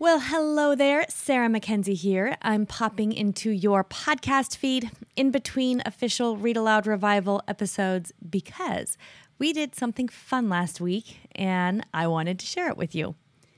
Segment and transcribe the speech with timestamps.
[0.00, 1.04] Well, hello there.
[1.08, 2.36] Sarah Mackenzie here.
[2.42, 8.96] I'm popping into your podcast feed in between official Read Aloud Revival episodes because
[9.38, 13.14] we did something fun last week and I wanted to share it with you.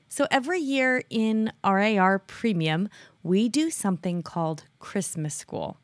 [0.09, 2.88] So, every year in RAR Premium,
[3.22, 5.79] we do something called Christmas School.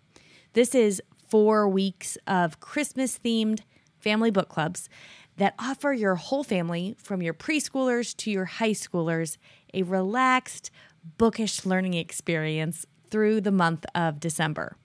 [0.54, 3.61] This is four weeks of Christmas themed
[3.98, 4.89] family book clubs
[5.36, 9.36] that offer your whole family, from your preschoolers to your high schoolers,
[9.75, 10.70] a relaxed,
[11.16, 14.76] bookish learning experience through the month of December.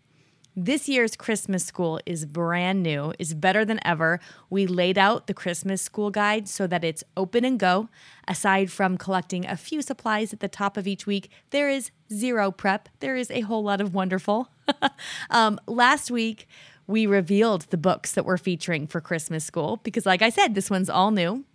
[0.55, 4.19] This year's Christmas school is brand new, is better than ever.
[4.51, 7.89] We laid out the Christmas school guide so that it's open and go.
[8.27, 12.51] Aside from collecting a few supplies at the top of each week, there is zero
[12.51, 12.87] prep.
[12.99, 14.49] There is a whole lot of wonderful.
[15.31, 16.47] um, last week,
[16.85, 20.69] we revealed the books that we're featuring for Christmas school because, like I said, this
[20.69, 21.45] one's all new.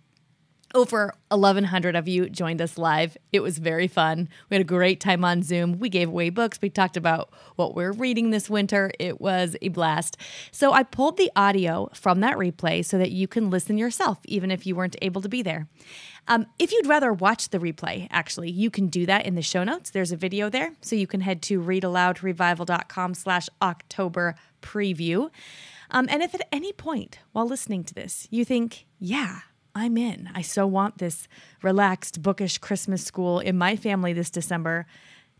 [0.75, 3.17] Over 1,100 of you joined us live.
[3.33, 4.29] It was very fun.
[4.49, 5.79] We had a great time on Zoom.
[5.79, 6.59] We gave away books.
[6.61, 8.91] We talked about what we're reading this winter.
[8.99, 10.15] It was a blast.
[10.51, 14.51] So I pulled the audio from that replay so that you can listen yourself, even
[14.51, 15.67] if you weren't able to be there.
[16.27, 19.63] Um, if you'd rather watch the replay, actually, you can do that in the show
[19.63, 19.89] notes.
[19.89, 25.31] There's a video there, so you can head to readaloudrevival.com slash October preview.
[25.89, 29.39] Um, and if at any point while listening to this, you think, yeah,
[29.75, 30.29] I'm in.
[30.33, 31.27] I so want this
[31.61, 34.85] relaxed, bookish Christmas school in my family this December.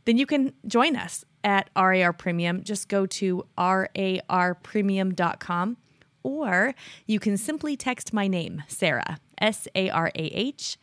[0.05, 2.63] Then you can join us at RAR Premium.
[2.63, 5.77] Just go to rarpremium.com
[6.23, 6.73] or
[7.05, 10.77] you can simply text my name, Sarah, S A R A H,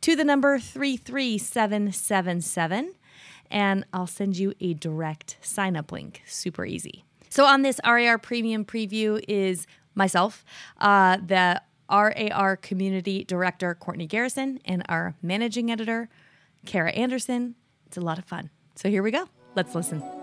[0.00, 2.94] to the number 33777,
[3.50, 6.22] and I'll send you a direct sign up link.
[6.26, 7.04] Super easy.
[7.28, 10.44] So, on this RAR Premium preview is myself,
[10.78, 16.08] uh, the RAR Community Director Courtney Garrison, and our Managing Editor,
[16.66, 17.54] Kara Anderson.
[17.86, 18.50] It's a lot of fun.
[18.76, 19.28] So here we go.
[19.54, 20.19] Let's listen.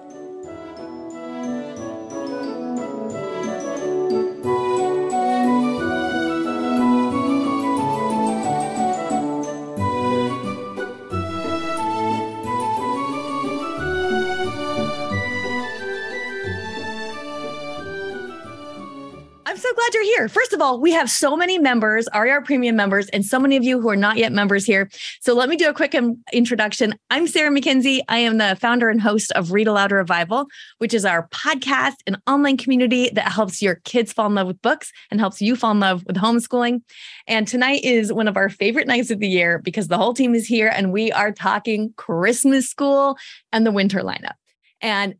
[19.88, 20.28] Glad you're here.
[20.28, 23.64] First of all, we have so many members, RAR Premium members, and so many of
[23.64, 24.90] you who are not yet members here.
[25.22, 25.96] So let me do a quick
[26.34, 26.96] introduction.
[27.10, 28.04] I'm Sarah Mackenzie.
[28.10, 30.48] I am the founder and host of Read Aloud Revival,
[30.80, 34.62] which is our podcast and online community that helps your kids fall in love with
[34.62, 36.82] books and helps you fall in love with homeschooling.
[37.26, 40.36] And tonight is one of our favorite nights of the year because the whole team
[40.36, 43.16] is here and we are talking Christmas school
[43.54, 44.36] and the winter lineup.
[44.82, 45.16] And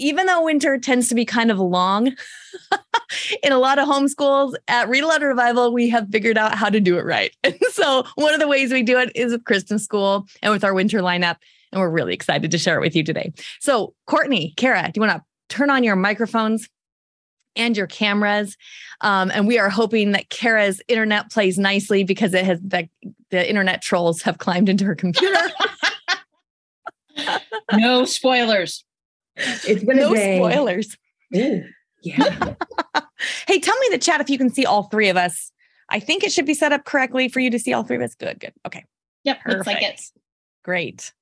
[0.00, 2.16] even though winter tends to be kind of long
[3.42, 6.80] in a lot of homeschools, at Read Aloud Revival, we have figured out how to
[6.80, 7.34] do it right.
[7.44, 10.64] And so one of the ways we do it is with Christmas school and with
[10.64, 11.36] our winter lineup.
[11.72, 13.32] And we're really excited to share it with you today.
[13.60, 16.68] So, Courtney, Kara, do you want to turn on your microphones?
[17.56, 18.56] and your cameras.
[19.00, 22.88] Um, and we are hoping that Kara's internet plays nicely because it has the,
[23.30, 25.50] the internet trolls have climbed into her computer.
[27.72, 28.84] no spoilers.
[29.66, 30.38] It's been no a day.
[30.38, 30.96] spoilers.
[31.36, 31.62] Ooh,
[32.02, 32.54] yeah.
[33.46, 35.52] hey, tell me the chat if you can see all three of us.
[35.88, 38.02] I think it should be set up correctly for you to see all three of
[38.02, 38.14] us.
[38.14, 38.52] Good, good.
[38.66, 38.84] Okay.
[39.24, 39.38] Yep.
[39.46, 40.12] Looks like it's
[40.64, 41.12] great.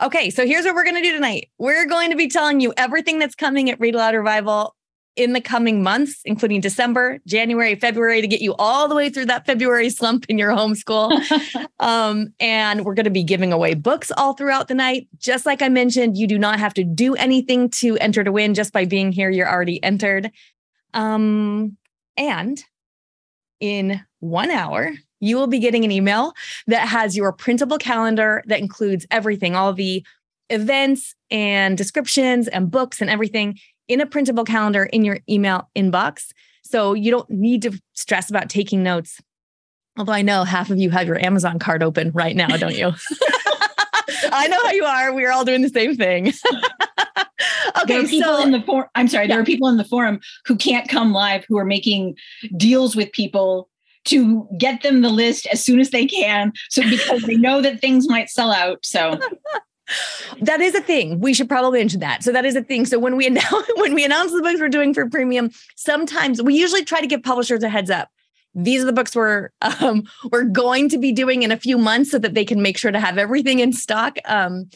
[0.00, 1.50] Okay, so here's what we're going to do tonight.
[1.58, 4.76] We're going to be telling you everything that's coming at Read Aloud Revival
[5.16, 9.26] in the coming months, including December, January, February, to get you all the way through
[9.26, 11.10] that February slump in your homeschool.
[11.80, 15.08] um, and we're going to be giving away books all throughout the night.
[15.18, 18.54] Just like I mentioned, you do not have to do anything to enter to win.
[18.54, 20.30] Just by being here, you're already entered.
[20.94, 21.76] Um,
[22.16, 22.62] and
[23.60, 26.32] in one hour, you will be getting an email
[26.68, 30.06] that has your printable calendar that includes everything, all the
[30.50, 33.58] events and descriptions and books and everything
[33.88, 36.28] in a printable calendar in your email inbox.
[36.62, 39.20] So you don't need to stress about taking notes.
[39.96, 42.92] Although I know half of you have your Amazon card open right now, don't you?
[44.30, 45.12] I know how you are.
[45.14, 46.28] We're all doing the same thing.
[47.82, 48.88] okay, there are people so, in the forum.
[48.94, 49.34] I'm sorry, yeah.
[49.34, 52.16] there are people in the forum who can't come live who are making
[52.56, 53.68] deals with people
[54.04, 56.52] to get them the list as soon as they can.
[56.70, 58.84] So because they know that things might sell out.
[58.84, 59.18] So
[60.40, 61.20] that is a thing.
[61.20, 62.22] We should probably mention that.
[62.22, 62.86] So that is a thing.
[62.86, 66.54] So when we announce when we announce the books we're doing for premium, sometimes we
[66.54, 68.08] usually try to give publishers a heads up.
[68.54, 69.50] These are the books we're
[69.80, 72.78] um, we're going to be doing in a few months, so that they can make
[72.78, 74.18] sure to have everything in stock.
[74.24, 74.68] Um,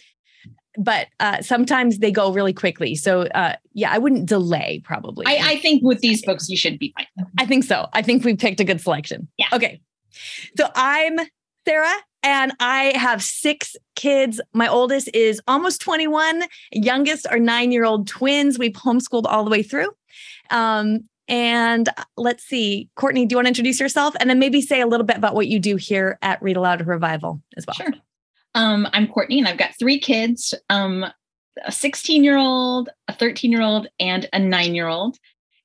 [0.79, 2.95] but uh, sometimes they go really quickly.
[2.95, 5.27] So uh, yeah, I wouldn't delay probably.
[5.27, 7.27] I, I think with these books, you should be fine.
[7.39, 7.89] I think so.
[7.93, 9.29] I think we picked a good selection.
[9.37, 9.49] Yeah.
[9.53, 9.81] Okay.
[10.57, 11.19] So I'm
[11.67, 14.41] Sarah and I have six kids.
[14.53, 16.45] My oldest is almost 21.
[16.73, 18.59] Youngest are nine year old twins.
[18.59, 19.91] We've homeschooled all the way through.
[20.51, 24.61] Um, and uh, let's see, Courtney, do you want to introduce yourself and then maybe
[24.61, 27.75] say a little bit about what you do here at Read Aloud Revival as well?
[27.75, 27.93] Sure.
[28.55, 31.07] Um, I'm Courtney and I've got three kids um,
[31.65, 35.19] a 16 year old, a 13 year old, and a nine year old.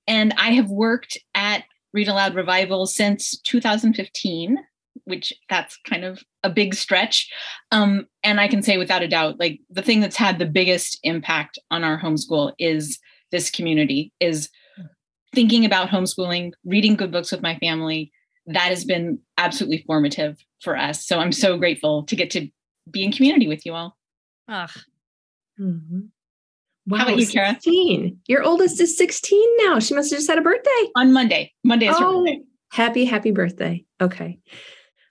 [0.07, 1.63] And I have worked at
[1.94, 4.57] Read Aloud Revival since 2015,
[5.07, 7.31] which that's kind of a big stretch.
[7.71, 11.00] Um, and I can say without a doubt, like the thing that's had the biggest
[11.04, 13.00] impact on our homeschool is
[13.31, 14.50] this community, is
[15.33, 18.12] thinking about homeschooling, reading good books with my family.
[18.45, 21.06] That has been absolutely formative for us.
[21.06, 22.48] So I'm so grateful to get to
[22.89, 23.98] be in community with you all.
[24.48, 24.69] Ugh.
[25.59, 26.00] Mm-hmm.
[26.88, 27.50] Wow, How about you, Kara?
[27.50, 28.19] 16.
[28.27, 29.80] Your oldest is 16 now.
[29.80, 30.69] She must have just had a birthday.
[30.95, 31.51] On Monday.
[31.65, 32.42] Monday is her Oh, birthday.
[32.71, 33.83] happy, happy birthday.
[34.00, 34.39] Okay.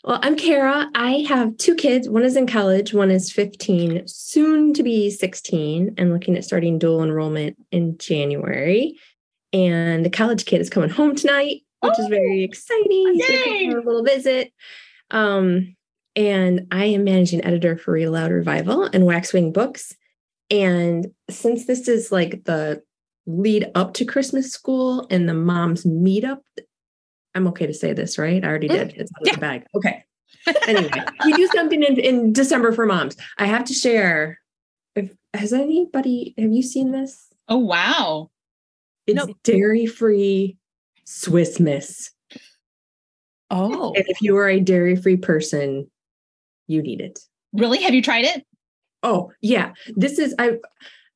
[0.06, 0.88] Well, I'm Kara.
[0.94, 2.08] I have two kids.
[2.08, 6.78] One is in college, one is 15, soon to be 16, and looking at starting
[6.78, 9.00] dual enrollment in January.
[9.52, 13.14] And the college kid is coming home tonight, which is very exciting.
[13.14, 13.68] He's Yay!
[13.72, 14.52] for a little visit.
[15.10, 15.74] Um,
[16.14, 19.92] and I am managing editor for Read Aloud Revival and Waxwing Books.
[20.52, 22.80] And since this is like the
[23.26, 26.42] lead up to Christmas school and the mom's meetup,
[27.36, 28.42] I'm okay to say this, right?
[28.42, 28.88] I already did.
[28.90, 29.00] Mm-hmm.
[29.00, 29.34] It's out of Yeah.
[29.34, 29.64] the bag.
[29.76, 30.02] Okay.
[30.68, 30.90] Anyway,
[31.24, 33.16] we do something in, in December for moms.
[33.38, 34.38] I have to share.
[34.94, 37.28] If has anybody have you seen this?
[37.48, 38.30] Oh, wow.
[39.06, 39.36] It's Nope.
[39.44, 40.56] dairy free
[41.04, 42.10] Swiss Miss.
[43.50, 43.92] Oh.
[43.94, 45.88] And if you are a dairy free person,
[46.68, 47.18] you need it.
[47.52, 47.82] Really?
[47.82, 48.44] Have you tried it?
[49.02, 49.72] Oh, yeah.
[49.96, 50.58] This is I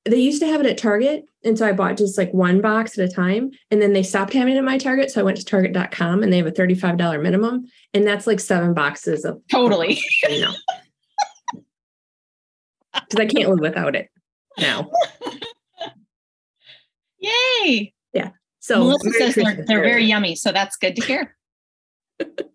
[0.04, 1.24] they used to have it at Target.
[1.44, 3.50] And so I bought just like one box at a time.
[3.70, 5.10] And then they stopped having it at my Target.
[5.10, 7.66] So I went to Target.com and they have a $35 minimum.
[7.92, 10.00] And that's like seven boxes of Totally.
[10.28, 10.52] you know.
[12.92, 14.08] Because I can't live without it
[14.58, 14.90] now.
[17.18, 17.92] Yay.
[18.12, 18.30] Yeah.
[18.60, 20.34] So Melissa says they're, they're very yummy.
[20.34, 21.36] So that's good to hear.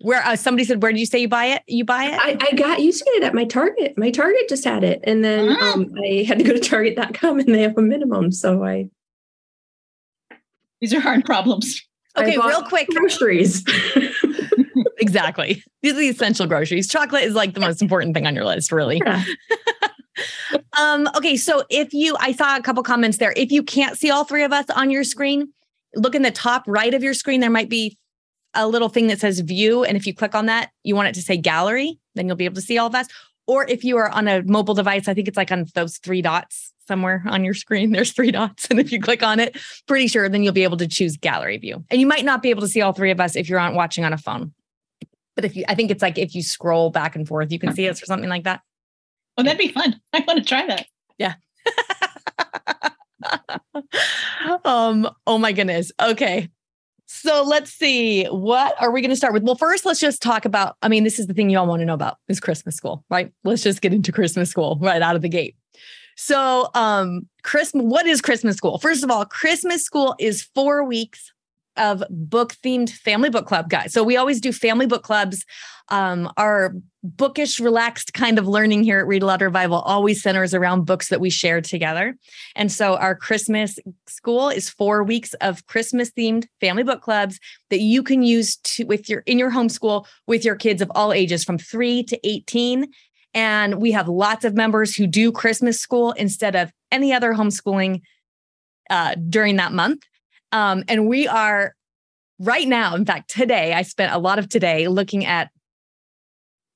[0.00, 1.62] Where uh, somebody said, where did you say you buy it?
[1.66, 2.12] You buy it?
[2.14, 3.98] I, I got used to it at my Target.
[3.98, 5.00] My Target just had it.
[5.02, 5.72] And then Ah.
[5.74, 8.30] um, I had to go to Target.com and they have a minimum.
[8.30, 8.90] So I,
[10.80, 11.82] These are hard problems.
[12.16, 12.88] Okay, real quick.
[12.88, 13.64] groceries.
[14.98, 15.62] exactly.
[15.82, 16.88] These are the essential groceries.
[16.88, 19.00] Chocolate is like the most important thing on your list, really.
[19.04, 19.24] Yeah.
[20.76, 23.32] Um, okay, so if you, I saw a couple comments there.
[23.36, 25.52] If you can't see all three of us on your screen,
[25.94, 27.40] look in the top right of your screen.
[27.40, 27.96] There might be
[28.54, 29.84] a little thing that says view.
[29.84, 32.44] And if you click on that, you want it to say gallery, then you'll be
[32.44, 33.06] able to see all of us.
[33.46, 36.20] Or if you are on a mobile device, I think it's like on those three
[36.20, 37.92] dots somewhere on your screen.
[37.92, 38.66] There's three dots.
[38.70, 39.56] And if you click on it,
[39.86, 41.84] pretty sure then you'll be able to choose gallery view.
[41.90, 43.74] And you might not be able to see all three of us if you're on
[43.74, 44.52] watching on a phone.
[45.36, 47.72] But if you, I think it's like if you scroll back and forth, you can
[47.72, 48.60] see us or something like that.
[49.36, 50.00] Oh, that'd be fun.
[50.12, 50.86] I want to try that.
[51.16, 51.34] Yeah.
[54.64, 55.92] um, oh my goodness.
[56.02, 56.50] Okay.
[57.10, 58.26] So let's see.
[58.26, 59.42] What are we going to start with?
[59.42, 60.76] Well, first, let's just talk about.
[60.82, 63.02] I mean, this is the thing you all want to know about is Christmas school,
[63.08, 63.32] right?
[63.44, 65.56] Let's just get into Christmas school right out of the gate.
[66.16, 68.76] So, um, Christmas, what is Christmas school?
[68.78, 71.32] First of all, Christmas school is four weeks
[71.78, 73.92] of book themed family book club, guys.
[73.92, 75.44] So we always do family book clubs.
[75.90, 80.84] Um, our bookish, relaxed kind of learning here at Read Aloud Revival always centers around
[80.84, 82.16] books that we share together.
[82.54, 87.38] And so our Christmas school is four weeks of Christmas themed family book clubs
[87.70, 91.12] that you can use to with your in your homeschool with your kids of all
[91.12, 92.86] ages from three to 18.
[93.34, 98.02] And we have lots of members who do Christmas school instead of any other homeschooling
[98.90, 100.02] uh, during that month.
[100.52, 101.74] Um, and we are
[102.38, 105.50] right now, in fact, today, I spent a lot of today looking at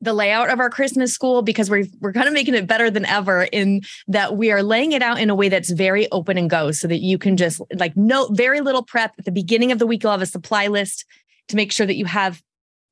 [0.00, 3.06] the layout of our Christmas school because we're we're kind of making it better than
[3.06, 6.50] ever in that we are laying it out in a way that's very open and
[6.50, 9.78] go so that you can just like no very little prep at the beginning of
[9.78, 10.02] the week.
[10.02, 11.04] You'll have a supply list
[11.48, 12.42] to make sure that you have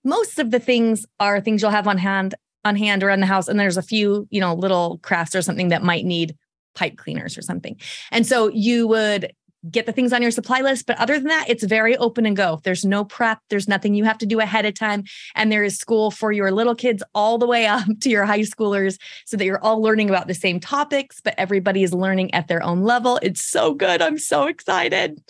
[0.05, 3.49] most of the things are things you'll have on hand on hand around the house
[3.49, 6.37] and there's a few you know little crafts or something that might need
[6.75, 7.77] pipe cleaners or something.
[8.13, 9.33] And so you would
[9.71, 12.37] get the things on your supply list but other than that it's very open and
[12.37, 15.65] go there's no prep there's nothing you have to do ahead of time and there
[15.65, 19.37] is school for your little kids all the way up to your high schoolers so
[19.37, 22.83] that you're all learning about the same topics but everybody is learning at their own
[22.83, 25.21] level it's so good i'm so excited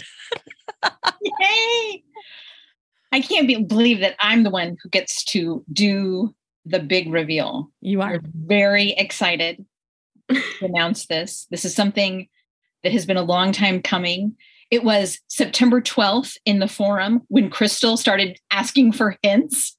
[1.22, 2.02] Yay!
[3.12, 6.34] I can't be, believe that I'm the one who gets to do
[6.64, 7.70] the big reveal.
[7.80, 9.64] you We're very excited.
[10.28, 11.46] to announce this.
[11.50, 12.28] This is something
[12.82, 14.36] that has been a long time coming.
[14.70, 19.76] It was September 12th in the forum when Crystal started asking for hints.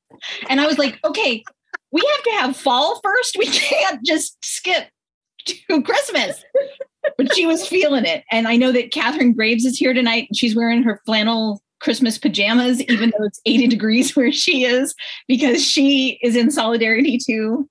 [0.50, 1.44] And I was like, okay,
[1.92, 3.38] we have to have fall first.
[3.38, 4.90] We can't just skip
[5.46, 6.44] to Christmas.
[7.18, 8.24] But she was feeling it.
[8.32, 10.28] And I know that Catherine Graves is here tonight.
[10.30, 14.94] and She's wearing her flannel Christmas pajamas, even though it's 80 degrees where she is,
[15.28, 17.68] because she is in solidarity too.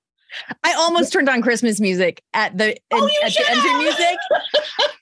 [0.65, 4.17] I almost turned on Christmas music at the oh, at the entry music.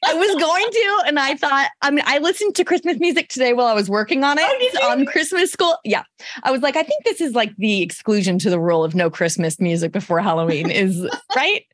[0.05, 3.53] I was going to, and I thought, I mean, I listened to Christmas music today
[3.53, 5.77] while I was working on it oh, on Christmas school.
[5.85, 6.05] Yeah.
[6.43, 9.11] I was like, I think this is like the exclusion to the rule of no
[9.11, 11.07] Christmas music before Halloween is
[11.37, 11.65] right.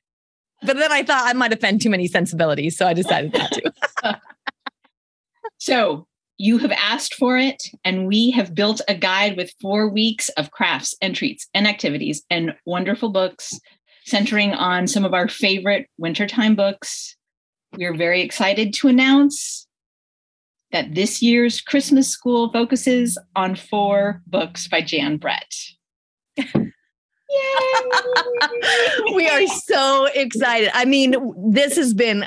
[0.62, 2.76] But then I thought I might offend too many sensibilities.
[2.76, 4.20] So I decided not to.
[5.58, 6.06] so
[6.38, 10.50] you have asked for it, and we have built a guide with four weeks of
[10.50, 13.58] crafts and treats and activities and wonderful books
[14.04, 17.16] centering on some of our favorite wintertime books.
[17.76, 19.66] We are very excited to announce
[20.72, 25.54] that this year's Christmas School focuses on four books by Jan Brett.
[26.36, 26.44] Yay!
[29.14, 30.70] we are so excited.
[30.74, 31.14] I mean,
[31.52, 32.26] this has been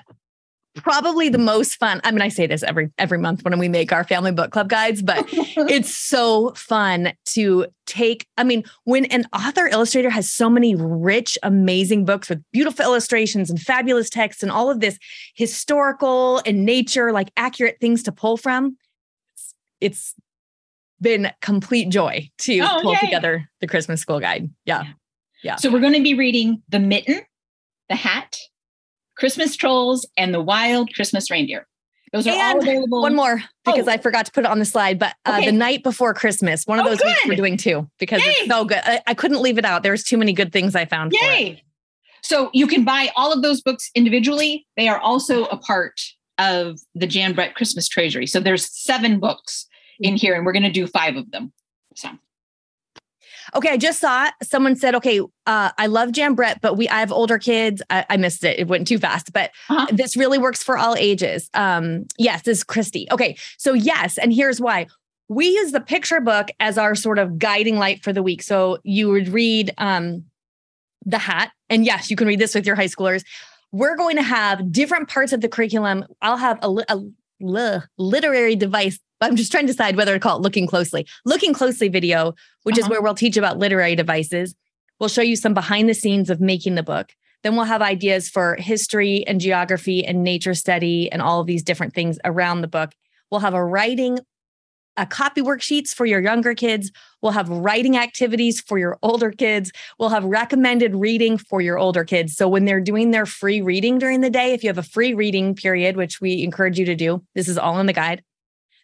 [0.77, 2.01] probably the most fun.
[2.03, 4.69] I mean, I say this every every month when we make our family book club
[4.69, 8.27] guides, but it's so fun to take.
[8.37, 13.49] I mean, when an author illustrator has so many rich, amazing books with beautiful illustrations
[13.49, 14.97] and fabulous text and all of this
[15.35, 18.77] historical and nature, like accurate things to pull from,
[19.81, 20.15] it's
[21.01, 22.99] been complete joy to oh, pull yay.
[22.99, 24.49] together the Christmas school guide.
[24.65, 24.85] Yeah.
[25.43, 25.57] Yeah.
[25.57, 27.21] So we're going to be reading The Mitten,
[27.89, 28.37] The Hat,
[29.17, 31.67] Christmas Trolls, and The Wild Christmas Reindeer.
[32.13, 33.01] Those are and all available.
[33.01, 33.91] One more because oh.
[33.91, 35.47] I forgot to put it on the slide, but uh, okay.
[35.47, 37.07] the night before Christmas, one of oh, those good.
[37.07, 38.31] weeks we're doing too because Yay.
[38.31, 38.79] it's so good.
[38.83, 39.83] I, I, couldn't leave it out.
[39.83, 41.11] There's too many good things I found.
[41.11, 41.61] Yay!
[42.21, 44.65] So you can buy all of those books individually.
[44.77, 45.99] They are also a part
[46.37, 48.27] of the Jan Brett Christmas Treasury.
[48.27, 49.67] So there's seven books
[49.99, 51.51] in here, and we're going to do five of them.
[51.95, 52.09] So
[53.55, 56.99] Okay, I just saw someone said, okay, uh, I love Jan Brett, but we I
[56.99, 57.81] have older kids.
[57.89, 58.59] I, I missed it.
[58.59, 59.87] It went too fast, but uh-huh.
[59.91, 61.49] this really works for all ages.
[61.53, 63.07] Um, yes, this is Christy.
[63.11, 64.87] Okay, so yes, and here's why.
[65.29, 68.41] We use the picture book as our sort of guiding light for the week.
[68.41, 70.23] So you would read um,
[71.05, 73.23] the hat, and yes, you can read this with your high schoolers.
[73.73, 76.05] We're going to have different parts of the curriculum.
[76.21, 77.03] I'll have a, a
[77.39, 78.99] literary device.
[79.21, 81.07] I'm just trying to decide whether to call it looking closely.
[81.25, 82.85] Looking closely video, which uh-huh.
[82.85, 84.55] is where we'll teach about literary devices.
[84.99, 87.13] We'll show you some behind the scenes of making the book.
[87.43, 91.63] Then we'll have ideas for history and geography and nature study and all of these
[91.63, 92.93] different things around the book.
[93.31, 94.19] We'll have a writing
[94.97, 96.91] a copy worksheets for your younger kids.
[97.21, 99.71] We'll have writing activities for your older kids.
[99.99, 102.35] We'll have recommended reading for your older kids.
[102.35, 105.13] So when they're doing their free reading during the day, if you have a free
[105.13, 108.23] reading period, which we encourage you to do, this is all in the guide,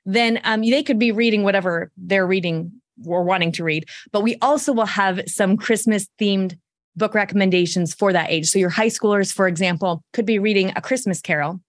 [0.05, 2.71] then um, they could be reading whatever they're reading
[3.05, 3.85] or wanting to read.
[4.11, 6.57] But we also will have some Christmas themed
[6.95, 8.47] book recommendations for that age.
[8.49, 11.59] So your high schoolers, for example, could be reading A Christmas Carol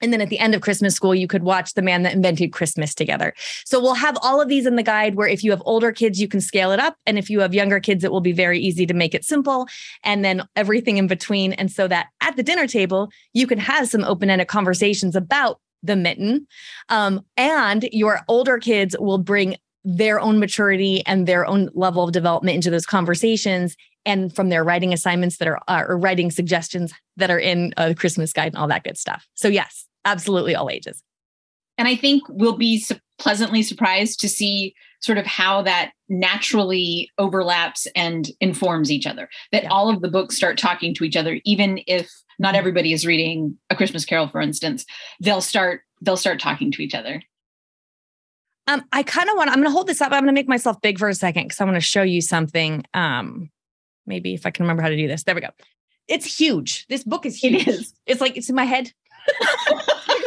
[0.00, 2.52] and then at the end of Christmas school, you could watch The Man That Invented
[2.52, 3.34] Christmas together.
[3.64, 6.20] So we'll have all of these in the guide where if you have older kids,
[6.20, 6.96] you can scale it up.
[7.06, 9.66] And if you have younger kids, it will be very easy to make it simple.
[10.04, 11.52] And then everything in between.
[11.54, 15.60] And so that at the dinner table, you can have some open ended conversations about
[15.82, 16.46] the mitten.
[16.88, 19.56] Um, and your older kids will bring
[19.88, 24.64] their own maturity and their own level of development into those conversations and from their
[24.64, 28.56] writing assignments that are uh, or writing suggestions that are in a Christmas guide and
[28.56, 29.28] all that good stuff.
[29.34, 31.04] So yes, absolutely all ages.
[31.78, 37.10] And I think we'll be su- pleasantly surprised to see sort of how that naturally
[37.18, 39.28] overlaps and informs each other.
[39.52, 39.70] That yeah.
[39.70, 42.58] all of the books start talking to each other, even if not mm-hmm.
[42.58, 44.84] everybody is reading A Christmas Carol, for instance.
[45.20, 47.22] They'll start they'll start talking to each other.
[48.66, 49.50] Um, I kind of want.
[49.50, 50.12] I'm going to hold this up.
[50.12, 52.20] I'm going to make myself big for a second because I want to show you
[52.20, 52.84] something.
[52.94, 53.50] Um,
[54.06, 55.22] maybe if I can remember how to do this.
[55.22, 55.50] There we go.
[56.08, 56.86] It's huge.
[56.88, 57.66] This book is huge.
[57.66, 57.94] It is.
[58.06, 58.92] It's like it's in my head.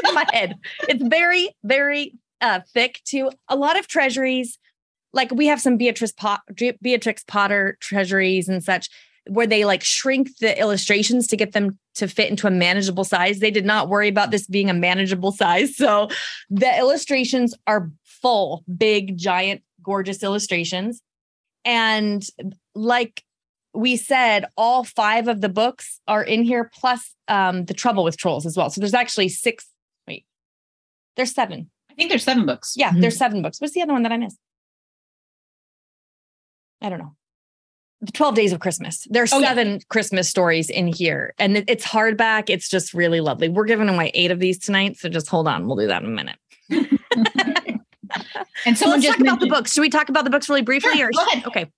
[0.07, 0.55] in my head.
[0.87, 3.31] It's very, very uh, thick too.
[3.47, 4.57] A lot of treasuries,
[5.13, 6.41] like we have some Beatrice Pot-
[6.81, 8.89] Beatrix Potter treasuries and such,
[9.27, 13.39] where they like shrink the illustrations to get them to fit into a manageable size.
[13.39, 15.75] They did not worry about this being a manageable size.
[15.75, 16.09] So
[16.49, 21.01] the illustrations are full, big, giant, gorgeous illustrations.
[21.65, 22.25] And
[22.75, 23.23] like
[23.73, 28.17] we said all five of the books are in here, plus um, the trouble with
[28.17, 28.69] trolls as well.
[28.69, 29.67] So there's actually six.
[30.07, 30.25] Wait,
[31.15, 31.69] there's seven.
[31.89, 32.73] I think there's seven books.
[32.75, 33.01] Yeah, mm-hmm.
[33.01, 33.59] there's seven books.
[33.59, 34.37] What's the other one that I missed?
[36.81, 37.15] I don't know.
[38.01, 39.05] The 12 Days of Christmas.
[39.09, 39.79] There's oh, seven yeah.
[39.89, 42.49] Christmas stories in here, and it's hardback.
[42.49, 43.49] It's just really lovely.
[43.49, 45.67] We're giving away eight of these tonight, so just hold on.
[45.67, 46.37] We'll do that in a minute.
[48.65, 49.73] and someone so just talk about the books.
[49.73, 50.97] Should we talk about the books really briefly?
[50.97, 51.45] Sure, or go ahead.
[51.47, 51.71] Okay.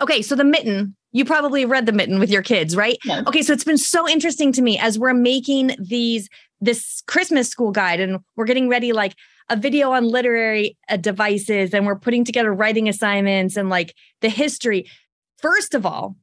[0.00, 0.96] Okay, so the mitten.
[1.14, 2.96] You probably read the mitten with your kids, right?
[3.04, 3.22] No.
[3.26, 6.28] Okay, so it's been so interesting to me as we're making these
[6.60, 9.14] this Christmas school guide, and we're getting ready like
[9.48, 14.28] a video on literary uh, devices and we're putting together writing assignments and like the
[14.28, 14.86] history.
[15.38, 16.16] First of all,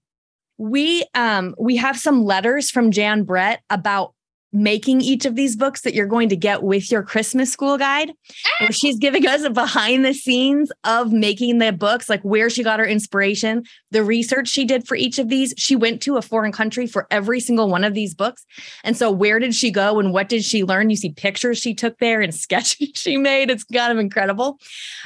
[0.57, 4.13] we um we have some letters from Jan Brett about
[4.51, 8.11] making each of these books that you're going to get with your Christmas school guide.
[8.59, 12.63] Where she's giving us a behind the scenes of making the books, like where she
[12.63, 15.53] got her inspiration, the research she did for each of these.
[15.57, 18.45] She went to a foreign country for every single one of these books.
[18.83, 20.89] And so, where did she go and what did she learn?
[20.89, 23.49] You see pictures she took there and sketches she made.
[23.49, 24.59] It's kind of incredible.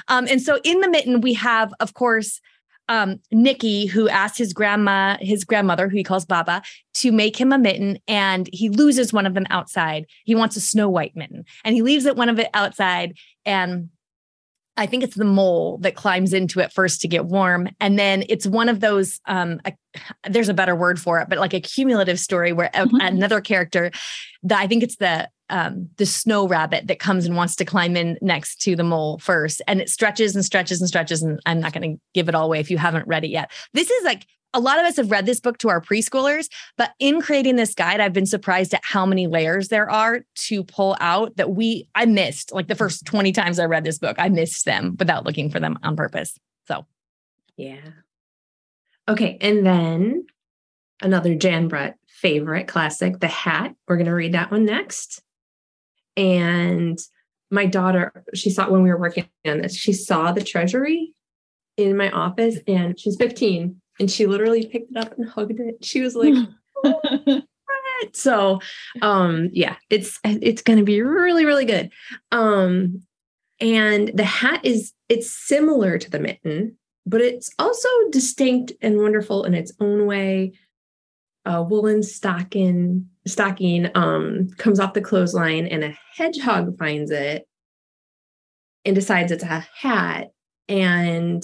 [0.08, 2.40] Um, and so, in the mitten, we have, of course,
[2.90, 6.62] um, Nicki, who asked his grandma, his grandmother, who he calls Baba,
[6.96, 10.06] to make him a mitten, and he loses one of them outside.
[10.26, 13.90] He wants a snow white mitten, and he leaves it one of it outside, and
[14.76, 17.70] I think it's the mole that climbs into it first to get warm.
[17.80, 19.74] And then it's one of those, um, a,
[20.28, 23.00] there's a better word for it, but like a cumulative story where mm-hmm.
[23.00, 23.92] a, another character,
[24.42, 27.96] the, I think it's the um, the snow rabbit that comes and wants to climb
[27.96, 29.62] in next to the mole first.
[29.68, 31.22] And it stretches and stretches and stretches.
[31.22, 33.52] And I'm not going to give it all away if you haven't read it yet.
[33.72, 36.92] This is like a lot of us have read this book to our preschoolers, but
[37.00, 40.96] in creating this guide, I've been surprised at how many layers there are to pull
[41.00, 44.30] out that we, I missed like the first 20 times I read this book, I
[44.30, 46.38] missed them without looking for them on purpose.
[46.68, 46.86] So,
[47.58, 47.82] yeah.
[49.10, 49.38] Okay.
[49.42, 50.28] And then
[51.02, 53.76] another Jan Brett favorite classic, The Hat.
[53.88, 55.22] We're going to read that one next.
[56.16, 56.98] And
[57.52, 61.14] my daughter, she saw when we were working on this, she saw the treasury
[61.76, 65.84] in my office and she's 15 and she literally picked it up and hugged it.
[65.84, 66.34] She was like,
[66.84, 67.42] oh,
[68.14, 68.60] so
[69.02, 71.92] um yeah, it's it's going to be really really good.
[72.32, 73.04] Um
[73.60, 79.44] and the hat is it's similar to the mitten, but it's also distinct and wonderful
[79.46, 80.54] in its own way.
[81.46, 87.48] A woolen stocking stocking um, comes off the clothesline and a hedgehog finds it
[88.86, 90.32] and decides it's a hat.
[90.68, 91.44] And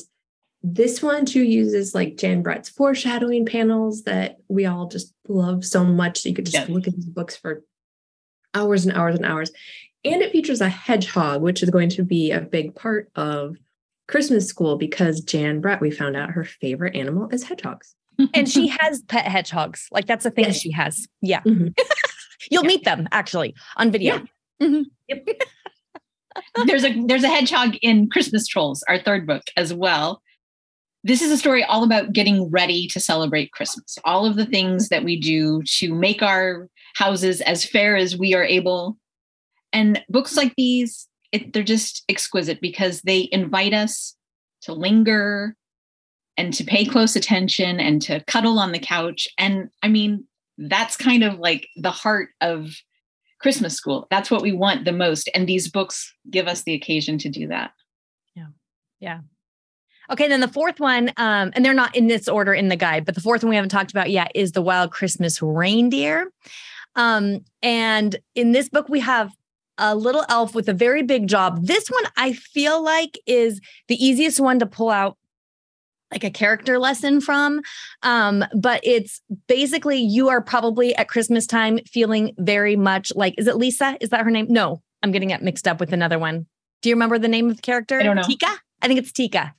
[0.61, 5.85] this one too uses like Jan Brett's foreshadowing panels that we all just love so
[5.85, 6.21] much.
[6.21, 6.73] So you could just yeah.
[6.73, 7.63] look at these books for
[8.53, 9.51] hours and hours and hours.
[10.03, 13.55] And it features a hedgehog, which is going to be a big part of
[14.07, 17.95] Christmas school because Jan Brett, we found out her favorite animal is hedgehogs.
[18.33, 19.87] and she has pet hedgehogs.
[19.91, 20.59] Like that's a thing yes.
[20.59, 21.07] she has.
[21.21, 21.41] Yeah.
[21.41, 21.67] Mm-hmm.
[22.51, 22.67] You'll yeah.
[22.67, 24.15] meet them actually on video.
[24.59, 24.67] Yeah.
[24.67, 24.81] Mm-hmm.
[25.07, 25.27] Yep.
[26.65, 30.21] there's a there's a hedgehog in Christmas Trolls, our third book as well.
[31.03, 33.97] This is a story all about getting ready to celebrate Christmas.
[34.03, 38.33] All of the things that we do to make our houses as fair as we
[38.35, 38.97] are able.
[39.71, 44.15] And books like these, it, they're just exquisite because they invite us
[44.63, 45.55] to linger
[46.37, 49.27] and to pay close attention and to cuddle on the couch.
[49.37, 50.25] And I mean,
[50.57, 52.75] that's kind of like the heart of
[53.39, 54.07] Christmas school.
[54.11, 55.29] That's what we want the most.
[55.33, 57.71] And these books give us the occasion to do that.
[58.35, 58.47] Yeah.
[58.99, 59.19] Yeah.
[60.11, 63.05] Okay, then the fourth one, um, and they're not in this order in the guide,
[63.05, 66.31] but the fourth one we haven't talked about yet is the Wild Christmas Reindeer.
[66.95, 69.31] Um, and in this book, we have
[69.77, 71.65] a little elf with a very big job.
[71.65, 75.17] This one I feel like is the easiest one to pull out
[76.11, 77.61] like a character lesson from.
[78.01, 83.47] Um, but it's basically you are probably at Christmas time feeling very much like, is
[83.47, 83.95] it Lisa?
[84.01, 84.47] Is that her name?
[84.49, 86.47] No, I'm getting it mixed up with another one.
[86.81, 87.99] Do you remember the name of the character?
[87.99, 88.23] I don't know.
[88.23, 88.55] Teeka?
[88.81, 89.51] I think it's Teeka.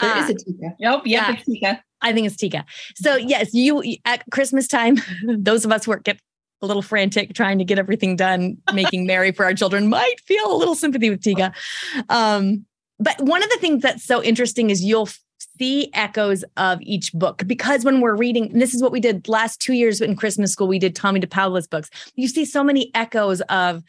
[0.00, 0.74] There uh, is a Teeka.
[0.78, 1.80] Yep, yep, yeah, it's Teeka.
[2.02, 2.64] I think it's Teeka.
[2.96, 4.96] So yes, you at Christmas time,
[5.28, 6.18] those of us who get
[6.62, 10.54] a little frantic trying to get everything done, making merry for our children might feel
[10.54, 11.54] a little sympathy with Teeka.
[12.08, 12.64] Um,
[12.98, 15.08] but one of the things that's so interesting is you'll
[15.58, 19.60] see echoes of each book because when we're reading, this is what we did last
[19.60, 21.90] two years in Christmas school, we did Tomie dePaola's books.
[22.14, 23.82] You see so many echoes of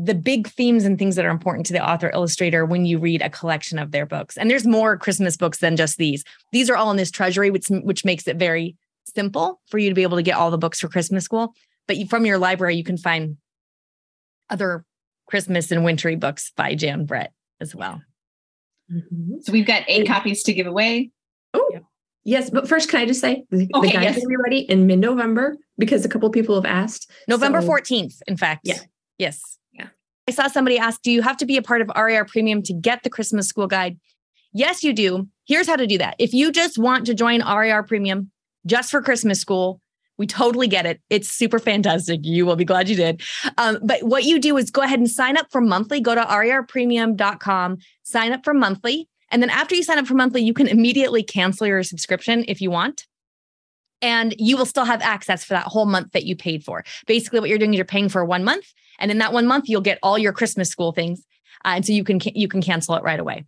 [0.00, 3.20] the big themes and things that are important to the author illustrator when you read
[3.20, 4.38] a collection of their books.
[4.38, 6.24] And there's more Christmas books than just these.
[6.52, 9.96] These are all in this treasury, which, which makes it very simple for you to
[9.96, 11.52] be able to get all the books for Christmas school.
[11.88, 13.38] But you, from your library, you can find
[14.48, 14.84] other
[15.26, 18.00] Christmas and wintry books by Jan Brett as well.
[18.92, 19.40] Mm-hmm.
[19.40, 21.10] So we've got eight copies to give away.
[21.54, 21.80] Oh, yeah.
[22.22, 22.50] yes.
[22.50, 24.14] But first, can I just say the, okay, the guide's yes.
[24.14, 27.10] going to be ready in mid November because a couple people have asked.
[27.26, 27.68] November so.
[27.68, 28.60] 14th, in fact.
[28.62, 28.78] Yeah.
[29.18, 29.57] Yes.
[30.28, 32.74] I saw somebody ask Do you have to be a part of RAR Premium to
[32.74, 33.98] get the Christmas school guide?
[34.52, 35.26] Yes, you do.
[35.46, 36.16] Here's how to do that.
[36.18, 38.30] If you just want to join RAR Premium
[38.66, 39.80] just for Christmas school,
[40.18, 41.00] we totally get it.
[41.08, 42.20] It's super fantastic.
[42.24, 43.22] You will be glad you did.
[43.56, 45.98] Um, but what you do is go ahead and sign up for monthly.
[46.00, 49.08] Go to rarpremium.com, sign up for monthly.
[49.30, 52.60] And then after you sign up for monthly, you can immediately cancel your subscription if
[52.60, 53.06] you want.
[54.02, 56.84] And you will still have access for that whole month that you paid for.
[57.06, 59.68] Basically, what you're doing is you're paying for one month, and in that one month,
[59.68, 61.24] you'll get all your Christmas school things,
[61.64, 63.44] uh, and so you can you can cancel it right away.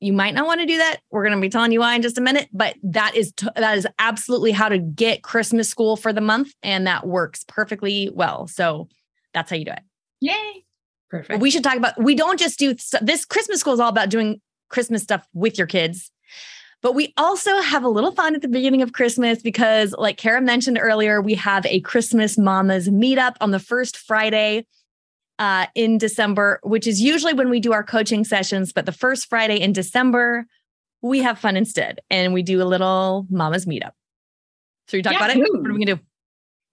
[0.00, 0.98] You might not want to do that.
[1.10, 3.46] We're going to be telling you why in just a minute, but that is t-
[3.54, 8.10] that is absolutely how to get Christmas school for the month, and that works perfectly
[8.12, 8.48] well.
[8.48, 8.88] So
[9.32, 9.82] that's how you do it.
[10.20, 10.64] Yay!
[11.08, 11.40] Perfect.
[11.40, 12.02] We should talk about.
[12.02, 13.24] We don't just do st- this.
[13.24, 16.10] Christmas school is all about doing Christmas stuff with your kids.
[16.82, 20.40] But we also have a little fun at the beginning of Christmas because, like Kara
[20.40, 24.66] mentioned earlier, we have a Christmas Mamas meetup on the first Friday
[25.38, 28.72] uh, in December, which is usually when we do our coaching sessions.
[28.72, 30.46] But the first Friday in December,
[31.00, 33.92] we have fun instead and we do a little mama's meetup.
[34.88, 35.38] So you talk yeah, about it.
[35.38, 36.00] What are we gonna do?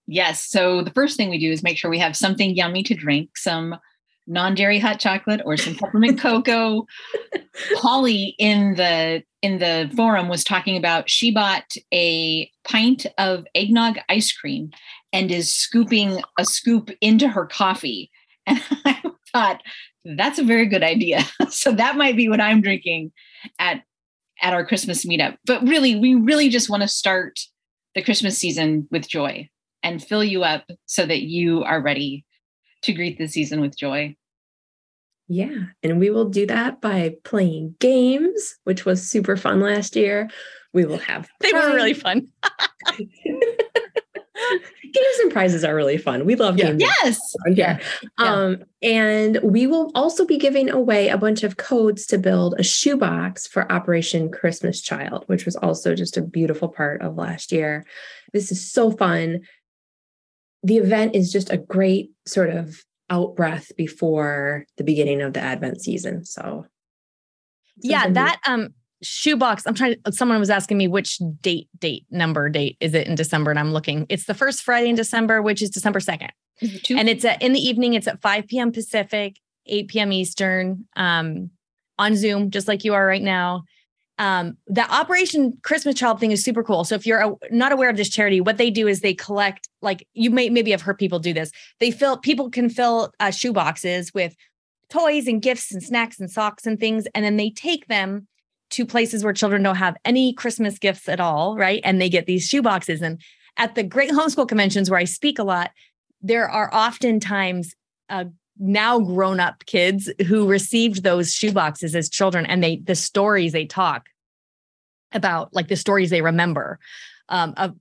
[0.08, 0.50] Yes.
[0.50, 3.38] So the first thing we do is make sure we have something yummy to drink,
[3.38, 3.78] some
[4.28, 6.86] non-dairy hot chocolate or some peppermint cocoa.
[7.76, 13.98] Holly in the in the forum was talking about she bought a pint of eggnog
[14.10, 14.72] ice cream
[15.14, 18.12] and is scooping a scoop into her coffee
[18.50, 19.62] and I thought
[20.06, 21.24] that's a very good idea.
[21.50, 23.12] so that might be what I'm drinking
[23.58, 23.84] at
[24.42, 25.38] at our Christmas meetup.
[25.46, 27.40] But really, we really just want to start
[27.96, 29.50] the Christmas season with joy
[29.84, 32.26] and fill you up so that you are ready
[32.84, 34.16] to greet the season with joy.
[35.28, 40.30] Yeah, and we will do that by playing games, which was super fun last year.
[40.74, 42.28] We will have They were really fun.
[44.94, 46.26] Games and prizes are really fun.
[46.26, 46.68] We love yeah.
[46.68, 46.82] games.
[46.82, 47.36] Yes.
[47.48, 47.80] Yeah.
[48.18, 52.64] Um, and we will also be giving away a bunch of codes to build a
[52.64, 57.86] shoebox for Operation Christmas Child, which was also just a beautiful part of last year.
[58.34, 59.42] This is so fun.
[60.64, 65.42] The event is just a great sort of out breath before the beginning of the
[65.42, 66.26] Advent season.
[66.26, 66.66] So
[67.82, 72.50] yeah, that um shoebox i'm trying to someone was asking me which date date number
[72.50, 73.50] date is it in december?
[73.50, 76.30] And i'm looking it's the first friday in december which is december 2nd
[76.90, 81.50] and it's at, in the evening it's at 5 p.m pacific 8 p.m eastern um,
[81.98, 83.64] on zoom just like you are right now.
[84.18, 86.84] Um, the operation christmas child thing is super cool.
[86.84, 89.70] So if you're a, not aware of this charity what they do is they collect
[89.82, 91.52] like you may maybe have heard people do this.
[91.80, 94.36] They fill people can fill uh, shoe boxes with
[94.90, 98.28] toys and gifts and snacks and socks and things and then they take them
[98.72, 101.82] to places where children don't have any Christmas gifts at all, right?
[101.84, 103.02] And they get these shoe boxes.
[103.02, 103.22] And
[103.58, 105.72] at the great homeschool conventions where I speak a lot,
[106.22, 107.76] there are oftentimes
[108.10, 108.26] uh,
[108.60, 113.54] now grown up kids who received those shoe boxes as children and they the stories
[113.54, 114.10] they talk
[115.14, 116.78] about like the stories they remember
[117.30, 117.76] um, of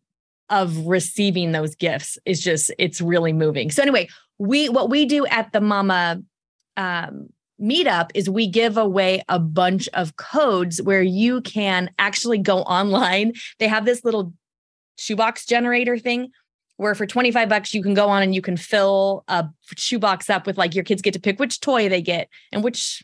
[0.51, 5.27] of receiving those gifts is just it's really moving so anyway we what we do
[5.27, 6.23] at the mama
[6.77, 7.29] um,
[7.61, 13.33] meetup is we give away a bunch of codes where you can actually go online.
[13.59, 14.33] They have this little
[14.97, 16.31] shoebox generator thing
[16.77, 20.47] where for 25 bucks you can go on and you can fill a shoebox up
[20.47, 23.03] with like your kids get to pick which toy they get and which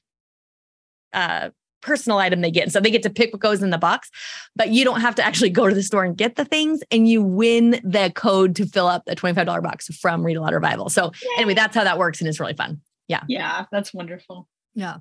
[1.13, 1.51] uh
[1.85, 2.65] personal item they get.
[2.65, 4.11] And so they get to pick what goes in the box,
[4.57, 6.81] but you don't have to actually go to the store and get the things.
[6.91, 10.89] And you win the code to fill up the $25 box from Read Aloud Revival.
[10.89, 11.29] So Yay.
[11.37, 12.21] anyway, that's how that works.
[12.21, 12.81] And it's really fun.
[13.09, 13.23] Yeah.
[13.29, 14.49] Yeah, that's wonderful.
[14.75, 14.97] Yeah.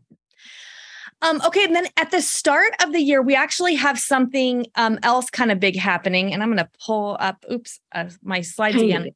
[1.21, 4.99] Um, okay, and then at the start of the year, we actually have something um,
[5.03, 7.45] else kind of big happening, and I'm going to pull up.
[7.49, 9.11] Oops, uh, my slides kind again.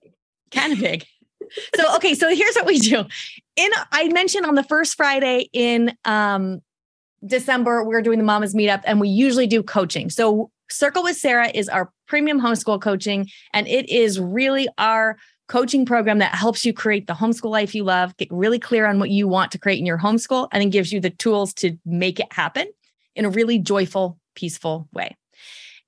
[0.52, 1.06] Kind of big.
[1.76, 3.04] so okay, so here's what we do.
[3.58, 6.62] In I mentioned on the first Friday in um,
[7.26, 10.10] December, we're doing the Mamas Meetup, and we usually do coaching.
[10.10, 15.86] So Circle with Sarah is our premium homeschool coaching, and it is really our coaching
[15.86, 19.10] program that helps you create the homeschool life you love, get really clear on what
[19.10, 22.20] you want to create in your homeschool, and then gives you the tools to make
[22.20, 22.68] it happen
[23.16, 25.16] in a really joyful, peaceful way.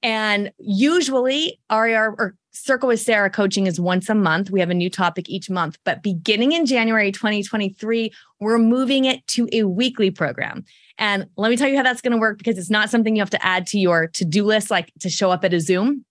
[0.01, 4.49] And usually, RAR or Circle with Sarah coaching is once a month.
[4.49, 9.25] We have a new topic each month, but beginning in January 2023, we're moving it
[9.27, 10.65] to a weekly program.
[10.97, 13.21] And let me tell you how that's going to work because it's not something you
[13.21, 16.03] have to add to your to do list, like to show up at a Zoom.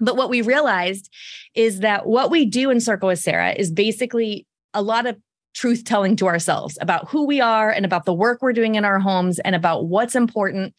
[0.00, 1.12] But what we realized
[1.54, 5.16] is that what we do in Circle with Sarah is basically a lot of
[5.54, 8.84] truth telling to ourselves about who we are and about the work we're doing in
[8.84, 10.72] our homes and about what's important.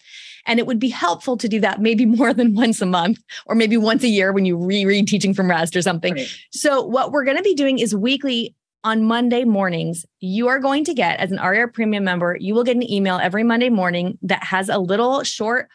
[0.45, 3.55] And it would be helpful to do that maybe more than once a month or
[3.55, 6.13] maybe once a year when you reread Teaching from Rest or something.
[6.13, 6.37] Right.
[6.51, 10.85] So, what we're going to be doing is weekly on Monday mornings, you are going
[10.85, 14.17] to get, as an RAR Premium member, you will get an email every Monday morning
[14.21, 15.67] that has a little short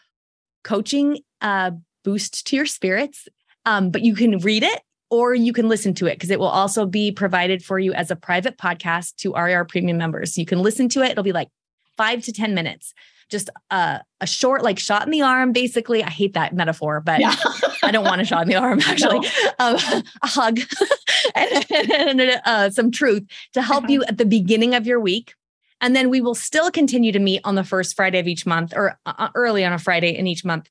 [0.62, 3.28] coaching uh, boost to your spirits.
[3.66, 6.48] Um, but you can read it or you can listen to it because it will
[6.48, 10.36] also be provided for you as a private podcast to RAR Premium members.
[10.36, 11.10] You can listen to it.
[11.12, 11.48] It'll be like
[11.96, 12.94] five to 10 minutes.
[13.30, 16.02] Just a, a short like shot in the arm basically.
[16.02, 17.34] I hate that metaphor but yeah.
[17.82, 19.26] i don't want a shot in the arm actually.
[19.58, 19.76] Um,
[20.22, 20.58] a hug
[21.34, 25.34] and, and uh, some truth to help you at the beginning of your week.
[25.80, 28.72] And then we will still continue to meet on the first friday of each month
[28.74, 30.68] or uh, early on a friday in each month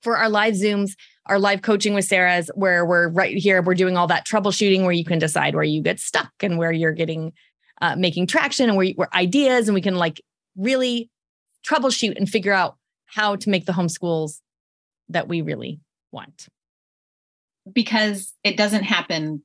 [0.00, 0.94] for our live zooms
[1.26, 4.92] our live coaching with sarah's where we're right here we're doing all that troubleshooting where
[4.92, 7.32] you can decide where you get stuck and where you're getting
[7.82, 10.22] uh, making traction and where, where ideas and we can like
[10.56, 11.10] really
[11.66, 14.40] troubleshoot and figure out how to make the homeschools
[15.08, 15.80] that we really
[16.12, 16.48] want.
[17.70, 19.42] Because it doesn't happen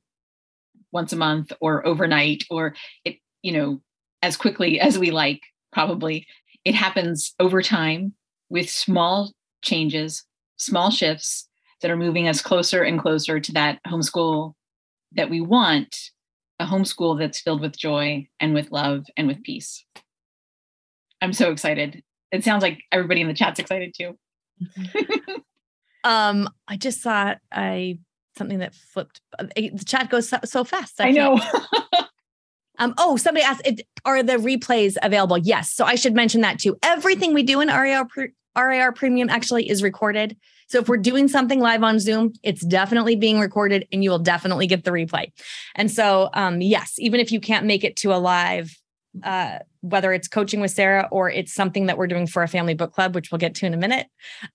[0.92, 3.80] once a month or overnight or it, you know,
[4.22, 5.40] as quickly as we like,
[5.72, 6.26] probably.
[6.64, 8.14] It happens over time
[8.48, 10.24] with small changes,
[10.56, 11.47] small shifts
[11.82, 14.54] that are moving us closer and closer to that homeschool
[15.12, 15.96] that we want
[16.60, 19.84] a homeschool that's filled with joy and with love and with peace.
[21.22, 24.18] I'm so excited it sounds like everybody in the chat's excited too.
[26.04, 27.98] um, I just saw I
[28.36, 29.20] something that flipped.
[29.38, 31.00] Uh, the chat goes so, so fast.
[31.00, 31.40] I, I know.
[32.78, 33.68] um, oh, somebody asked,
[34.04, 35.38] are the replays available?
[35.38, 35.72] Yes.
[35.72, 36.76] So I should mention that too.
[36.82, 38.06] Everything we do in RAR,
[38.56, 40.36] RAR Premium actually is recorded.
[40.68, 44.18] So if we're doing something live on Zoom, it's definitely being recorded and you will
[44.18, 45.32] definitely get the replay.
[45.74, 48.76] And so, um, yes, even if you can't make it to a live
[49.22, 52.74] uh, whether it's coaching with Sarah or it's something that we're doing for a family
[52.74, 54.06] book club, which we'll get to in a minute,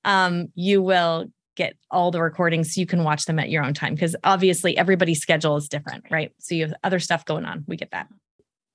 [0.03, 3.73] um, you will get all the recordings so you can watch them at your own
[3.73, 6.31] time because obviously everybody's schedule is different, right?
[6.39, 7.63] So you have other stuff going on.
[7.67, 8.07] We get that.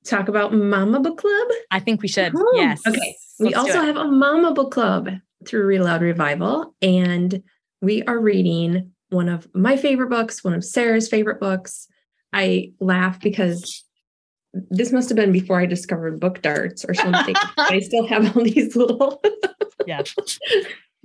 [0.05, 1.49] Talk about Mama Book Club?
[1.71, 2.33] I think we should.
[2.35, 2.81] Oh, yes.
[2.87, 3.17] Okay.
[3.41, 5.09] we also have a Mama Book Club
[5.47, 7.43] through Read Aloud Revival, and
[7.81, 11.89] we are reading one of my favorite books, one of Sarah's favorite books.
[12.33, 13.85] I laugh because
[14.71, 17.35] this must have been before I discovered book darts or something.
[17.59, 19.23] I still have all these little
[19.87, 20.03] yeah.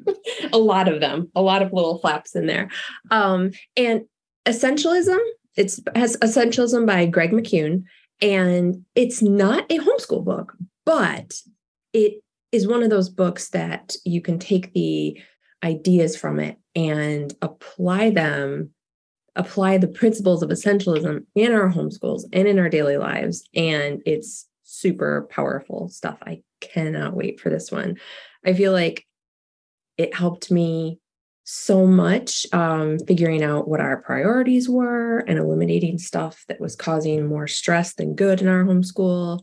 [0.51, 2.69] a lot of them, a lot of little flaps in there.
[3.11, 4.01] Um, and
[4.45, 5.19] essentialism,
[5.55, 7.83] it's has essentialism by Greg McKeown,
[8.21, 10.53] and it's not a homeschool book,
[10.85, 11.33] but
[11.93, 15.19] it is one of those books that you can take the
[15.63, 18.69] ideas from it and apply them
[19.35, 23.43] apply the principles of essentialism in our homeschools and in our daily lives.
[23.55, 26.19] And it's super powerful stuff.
[26.21, 27.97] I cannot wait for this one.
[28.45, 29.07] I feel like
[29.97, 30.99] it helped me
[31.45, 37.25] so much um, figuring out what our priorities were and eliminating stuff that was causing
[37.25, 39.39] more stress than good in our homeschool.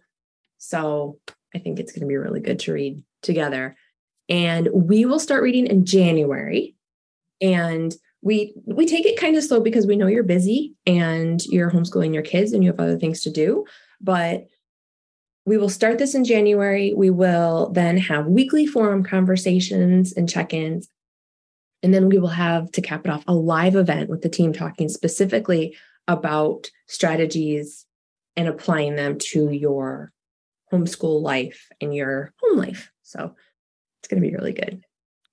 [0.59, 1.18] So
[1.54, 3.76] I think it's going to be really good to read together.
[4.28, 6.74] And we will start reading in January.
[7.40, 11.70] And we we take it kind of slow because we know you're busy and you're
[11.70, 13.64] homeschooling your kids and you have other things to do
[14.00, 14.46] but
[15.46, 16.94] we will start this in January.
[16.94, 20.88] We will then have weekly forum conversations and check ins.
[21.82, 24.52] And then we will have, to cap it off, a live event with the team
[24.52, 27.86] talking specifically about strategies
[28.36, 30.12] and applying them to your
[30.72, 32.90] homeschool life and your home life.
[33.02, 33.35] So
[34.00, 34.83] it's going to be really good.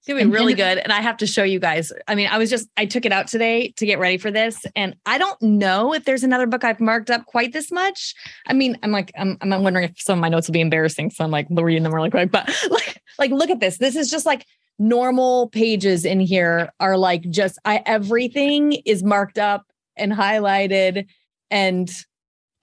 [0.07, 0.77] It's gonna be really good.
[0.77, 1.91] And I have to show you guys.
[2.07, 4.65] I mean, I was just I took it out today to get ready for this.
[4.73, 8.15] And I don't know if there's another book I've marked up quite this much.
[8.47, 11.09] I mean, I'm like, I'm I'm wondering if some of my notes will be embarrassing.
[11.09, 12.31] So I'm like reading them really quick.
[12.31, 13.79] But like, like look at this.
[13.79, 14.45] This is just like
[14.79, 19.65] normal pages in here are like just I everything is marked up
[19.97, 21.07] and highlighted
[21.51, 21.91] and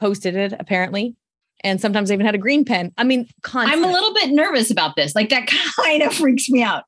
[0.01, 1.15] posted it apparently
[1.65, 2.93] and sometimes I even had a green pen.
[2.97, 3.77] I mean, constant.
[3.77, 5.15] I'm a little bit nervous about this.
[5.15, 5.47] Like that
[5.77, 6.85] kind of freaks me out.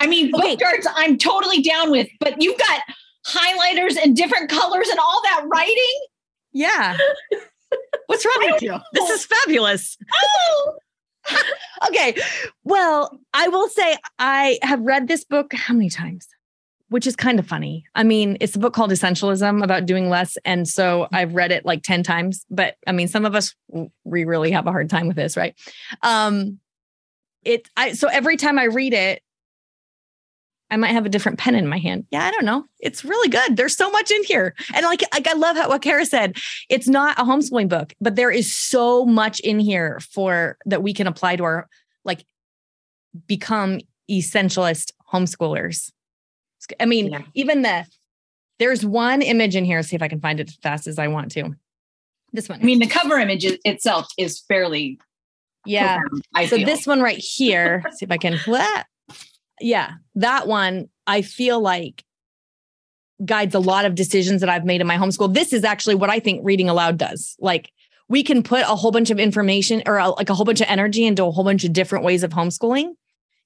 [0.00, 2.80] I mean, book darts I'm totally down with, but you've got
[3.26, 6.06] highlighters and different colors and all that writing.
[6.52, 6.96] Yeah.
[8.06, 8.76] What's wrong with you?
[8.92, 9.96] This is fabulous.
[10.12, 10.74] Oh.
[11.88, 12.14] okay.
[12.64, 16.28] Well, I will say I have read this book how many times?
[16.92, 17.84] Which is kind of funny.
[17.94, 20.36] I mean, it's a book called Essentialism about doing less.
[20.44, 22.44] And so I've read it like 10 times.
[22.50, 23.54] But I mean, some of us
[24.04, 25.54] we really have a hard time with this, right?
[26.02, 26.60] Um
[27.44, 29.22] it I so every time I read it,
[30.70, 32.06] I might have a different pen in my hand.
[32.10, 32.64] Yeah, I don't know.
[32.78, 33.56] It's really good.
[33.56, 34.54] There's so much in here.
[34.74, 36.36] And like, like I love how, what Kara said.
[36.70, 40.94] It's not a homeschooling book, but there is so much in here for that we
[40.94, 41.68] can apply to our
[42.04, 42.24] like
[43.26, 45.90] become essentialist homeschoolers.
[46.80, 47.22] I mean, yeah.
[47.34, 47.86] even the
[48.58, 49.82] there's one image in here.
[49.82, 51.54] See if I can find it as fast as I want to.
[52.32, 52.60] This one.
[52.60, 54.98] I mean, the cover image itself is fairly.
[55.66, 55.98] Yeah.
[55.98, 56.66] Profound, so feel.
[56.66, 58.38] this one right here, see if I can.
[59.60, 62.04] Yeah, that one I feel like
[63.24, 65.32] guides a lot of decisions that I've made in my homeschool.
[65.32, 67.36] This is actually what I think reading aloud does.
[67.38, 67.70] Like
[68.08, 70.66] we can put a whole bunch of information or a, like a whole bunch of
[70.68, 72.94] energy into a whole bunch of different ways of homeschooling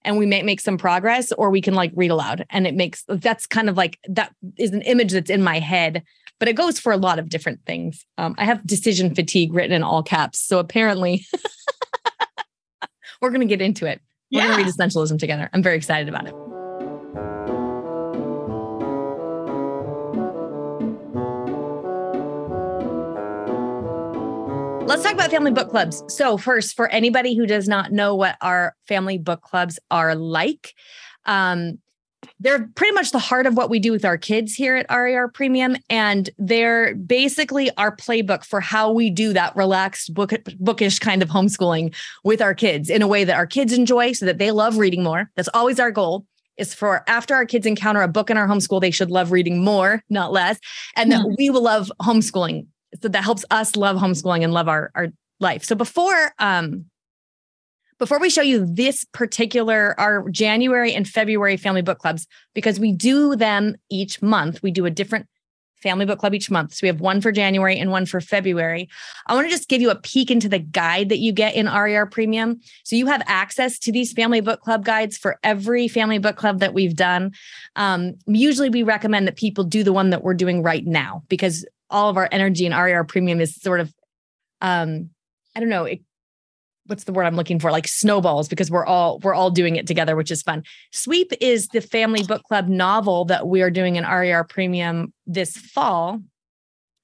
[0.06, 2.46] and we may make some progress or we can like read aloud.
[2.50, 6.02] And it makes that's kind of like that is an image that's in my head
[6.38, 8.04] but it goes for a lot of different things.
[8.18, 11.26] Um, i have decision fatigue written in all caps so apparently
[13.20, 14.00] we're going to get into it.
[14.32, 14.48] We're yeah.
[14.48, 15.48] going to read essentialism together.
[15.52, 16.45] I'm very excited about it
[24.86, 26.04] Let's talk about family book clubs.
[26.06, 30.74] So, first, for anybody who does not know what our family book clubs are like,
[31.24, 31.78] um,
[32.38, 35.28] they're pretty much the heart of what we do with our kids here at RAR
[35.28, 35.76] Premium.
[35.90, 41.30] And they're basically our playbook for how we do that relaxed, book, bookish kind of
[41.30, 44.76] homeschooling with our kids in a way that our kids enjoy so that they love
[44.76, 45.28] reading more.
[45.34, 46.26] That's always our goal
[46.58, 49.64] is for after our kids encounter a book in our homeschool, they should love reading
[49.64, 50.58] more, not less,
[50.94, 51.34] and that hmm.
[51.36, 52.66] we will love homeschooling
[53.00, 55.08] so that helps us love homeschooling and love our our
[55.40, 55.64] life.
[55.64, 56.86] So before um
[57.98, 62.92] before we show you this particular our January and February family book clubs because we
[62.92, 64.62] do them each month.
[64.62, 65.26] We do a different
[65.82, 66.74] family book club each month.
[66.74, 68.88] So we have one for January and one for February.
[69.26, 71.66] I want to just give you a peek into the guide that you get in
[71.66, 72.60] RAR Premium.
[72.84, 76.60] So you have access to these family book club guides for every family book club
[76.60, 77.32] that we've done.
[77.76, 81.64] Um, usually we recommend that people do the one that we're doing right now because
[81.90, 83.92] all of our energy in RAR premium is sort of
[84.60, 85.10] um
[85.54, 86.00] I don't know, it,
[86.86, 87.70] what's the word I'm looking for?
[87.70, 90.62] Like snowballs because we're all we're all doing it together, which is fun.
[90.92, 95.56] Sweep is the family book club novel that we are doing in RAR premium this
[95.56, 96.20] fall.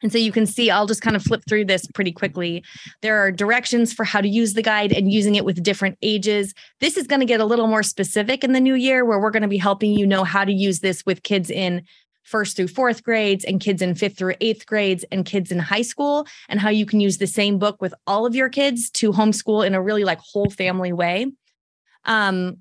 [0.02, 2.64] And so you can see, I'll just kind of flip through this pretty quickly.
[3.02, 6.54] There are directions for how to use the guide and using it with different ages.
[6.80, 9.30] This is going to get a little more specific in the new year, where we're
[9.30, 11.82] going to be helping you know how to use this with kids in
[12.22, 15.82] first through fourth grades and kids in fifth through eighth grades and kids in high
[15.82, 19.12] school and how you can use the same book with all of your kids to
[19.12, 21.26] homeschool in a really like whole family way.
[22.04, 22.58] Um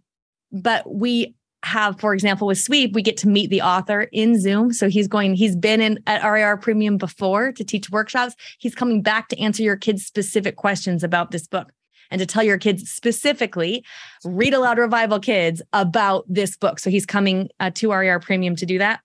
[0.52, 4.74] but we have for example with sweep we get to meet the author in zoom.
[4.74, 8.36] So he's going he's been in at rar premium before to teach workshops.
[8.58, 11.71] He's coming back to answer your kids specific questions about this book
[12.10, 13.86] and to tell your kids specifically
[14.26, 16.80] read aloud revival kids about this book.
[16.80, 19.02] So he's coming uh, to rar premium to do that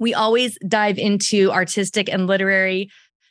[0.00, 2.90] we always dive into artistic and literary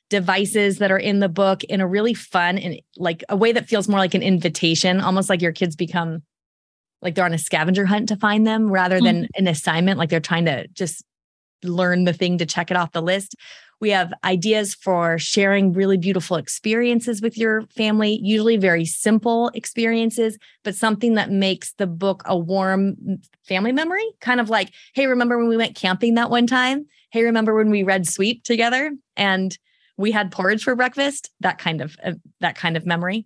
[0.10, 3.68] devices that are in the book in a really fun and like a way that
[3.68, 6.24] feels more like an invitation, almost like your kids become
[7.02, 9.40] like they're on a scavenger hunt to find them rather than mm-hmm.
[9.40, 11.04] an assignment, like they're trying to just
[11.64, 13.36] learn the thing to check it off the list.
[13.82, 20.38] We have ideas for sharing really beautiful experiences with your family, usually very simple experiences,
[20.64, 24.06] but something that makes the book a warm family memory.
[24.20, 26.86] Kind of like, hey, remember when we went camping that one time?
[27.12, 29.58] Hey, remember when we read Sweep together and
[29.98, 31.32] we had porridge for breakfast?
[31.40, 33.26] That kind of uh, that kind of memory.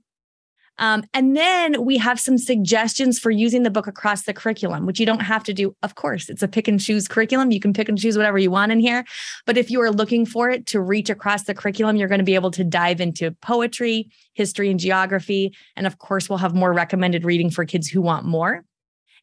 [0.79, 4.99] Um, and then we have some suggestions for using the book across the curriculum, which
[4.99, 5.75] you don't have to do.
[5.83, 7.51] Of course, it's a pick and choose curriculum.
[7.51, 9.05] You can pick and choose whatever you want in here.
[9.45, 12.25] But if you are looking for it to reach across the curriculum, you're going to
[12.25, 15.55] be able to dive into poetry, history, and geography.
[15.75, 18.63] And of course, we'll have more recommended reading for kids who want more.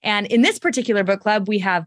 [0.02, 1.84] And in this particular book club, we have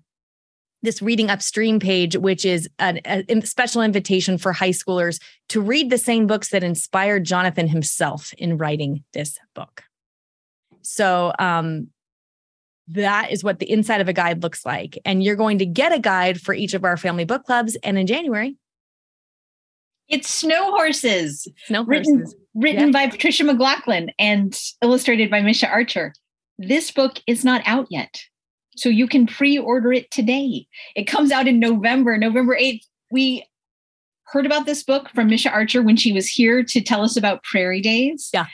[0.84, 5.20] this reading upstream page, which is a, a, special invitation for high schoolers
[5.50, 9.84] to read the same books that inspired Jonathan himself in writing this book.
[10.82, 11.88] So, um,
[12.90, 15.00] that is what the inside of a guide looks like.
[15.06, 17.76] And you're going to get a guide for each of our family book clubs.
[17.78, 18.58] And in January,
[20.10, 21.48] it's Snow Horses.
[21.66, 22.08] Snow Horses.
[22.08, 22.92] Written, written yeah.
[22.92, 26.14] by Patricia MacLachlan and illustrated by Micha Archer.
[26.58, 28.22] This book is not out yet.
[28.76, 30.68] So you can pre-order it today.
[30.96, 32.86] It comes out in November, November 8th.
[33.12, 33.46] We
[34.26, 37.44] heard about this book from Micha Archer when she was here to tell us about
[37.44, 38.30] Prairie Days.
[38.34, 38.48] Yeah.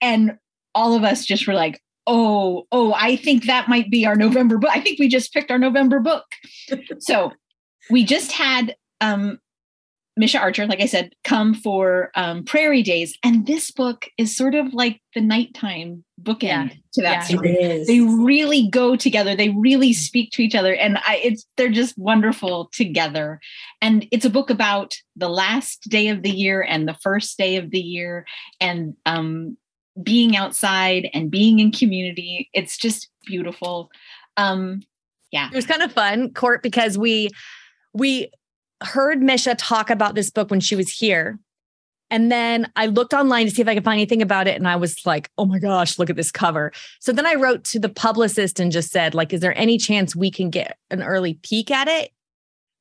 [0.00, 0.38] And
[0.74, 4.58] all of us just were like, oh, oh, I think that might be our November
[4.58, 4.70] book.
[4.72, 6.24] I think we just picked our November book.
[6.98, 7.32] so
[7.90, 9.38] we just had um
[10.20, 13.18] Micha Archer, like I said, come for um, Prairie Days.
[13.24, 16.68] And this book is sort of like the nighttime bookend yeah.
[16.92, 19.34] to that yeah, They really go together.
[19.34, 20.74] They really speak to each other.
[20.74, 23.40] And I, it's they're just wonderful together.
[23.82, 27.56] And it's a book about the last day of the year and the first day
[27.56, 28.24] of the year
[28.60, 29.56] and um,
[30.00, 32.48] being outside and being in community.
[32.52, 33.90] It's just beautiful.
[34.36, 34.82] Um,
[35.32, 35.48] yeah.
[35.48, 37.30] It was kind of fun, Court, because we
[37.92, 38.30] we
[38.84, 41.38] heard Micha talk about this book when she was here.
[42.10, 44.56] And then I looked online to see if I could find anything about it.
[44.56, 46.72] And I was like, oh my gosh, look at this cover.
[47.00, 50.14] So then I wrote to the publicist and just said, like, is there any chance
[50.14, 52.12] we can get an early peek at it?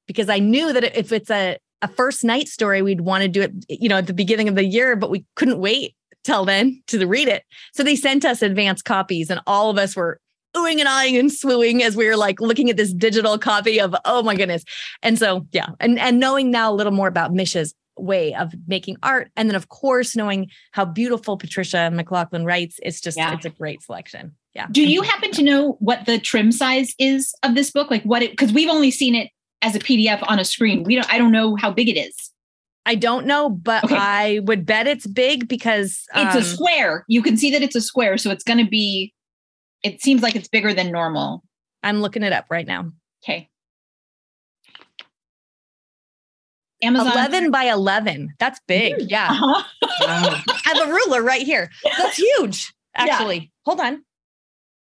[0.07, 3.41] Because I knew that if it's a, a first night story, we'd want to do
[3.41, 6.81] it, you know, at the beginning of the year, but we couldn't wait till then
[6.87, 7.43] to read it.
[7.73, 10.19] So they sent us advanced copies and all of us were
[10.55, 13.95] oohing and eyeing and swooing as we were like looking at this digital copy of
[14.05, 14.63] oh my goodness.
[15.01, 18.97] And so yeah, and and knowing now a little more about Micha's way of making
[19.03, 23.33] art and then of course knowing how beautiful Patricia MacLachlan writes, it's just yeah.
[23.33, 24.35] it's a great selection.
[24.55, 24.67] Yeah.
[24.71, 27.89] Do you happen to know what the trim size is of this book?
[27.89, 29.29] Like what it because we've only seen it
[29.61, 30.83] as a PDF on a screen.
[30.83, 32.31] We don't I don't know how big it is.
[32.85, 33.95] I don't know, but okay.
[33.95, 37.05] I would bet it's big because um, it's a um, square.
[37.07, 39.13] You can see that it's a square, so it's going to be
[39.83, 41.43] it seems like it's bigger than normal.
[41.83, 42.91] I'm looking it up right now.
[43.23, 43.49] Okay.
[46.81, 48.33] Amazon 11 by 11.
[48.39, 48.95] That's big.
[48.95, 49.05] Mm.
[49.09, 49.27] Yeah.
[49.29, 49.63] Uh-huh.
[50.01, 50.41] Wow.
[50.47, 51.69] I have a ruler right here.
[51.97, 53.37] That's huge, actually.
[53.37, 53.47] Yeah.
[53.65, 54.03] Hold on.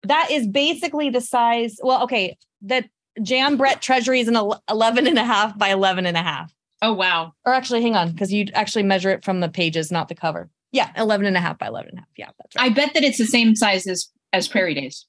[0.04, 1.76] That is basically the size.
[1.80, 2.36] Well, okay.
[2.60, 2.84] The
[3.22, 4.36] Jan Brett Treasury is an
[4.68, 6.52] 11 and a half by 11 and a half.
[6.80, 7.34] Oh, wow.
[7.44, 10.50] Or actually, hang on, because you actually measure it from the pages, not the cover.
[10.72, 12.08] Yeah, 11 and a half by 11 and a half.
[12.16, 12.70] Yeah, that's right.
[12.70, 15.06] I bet that it's the same size as as Prairie Days.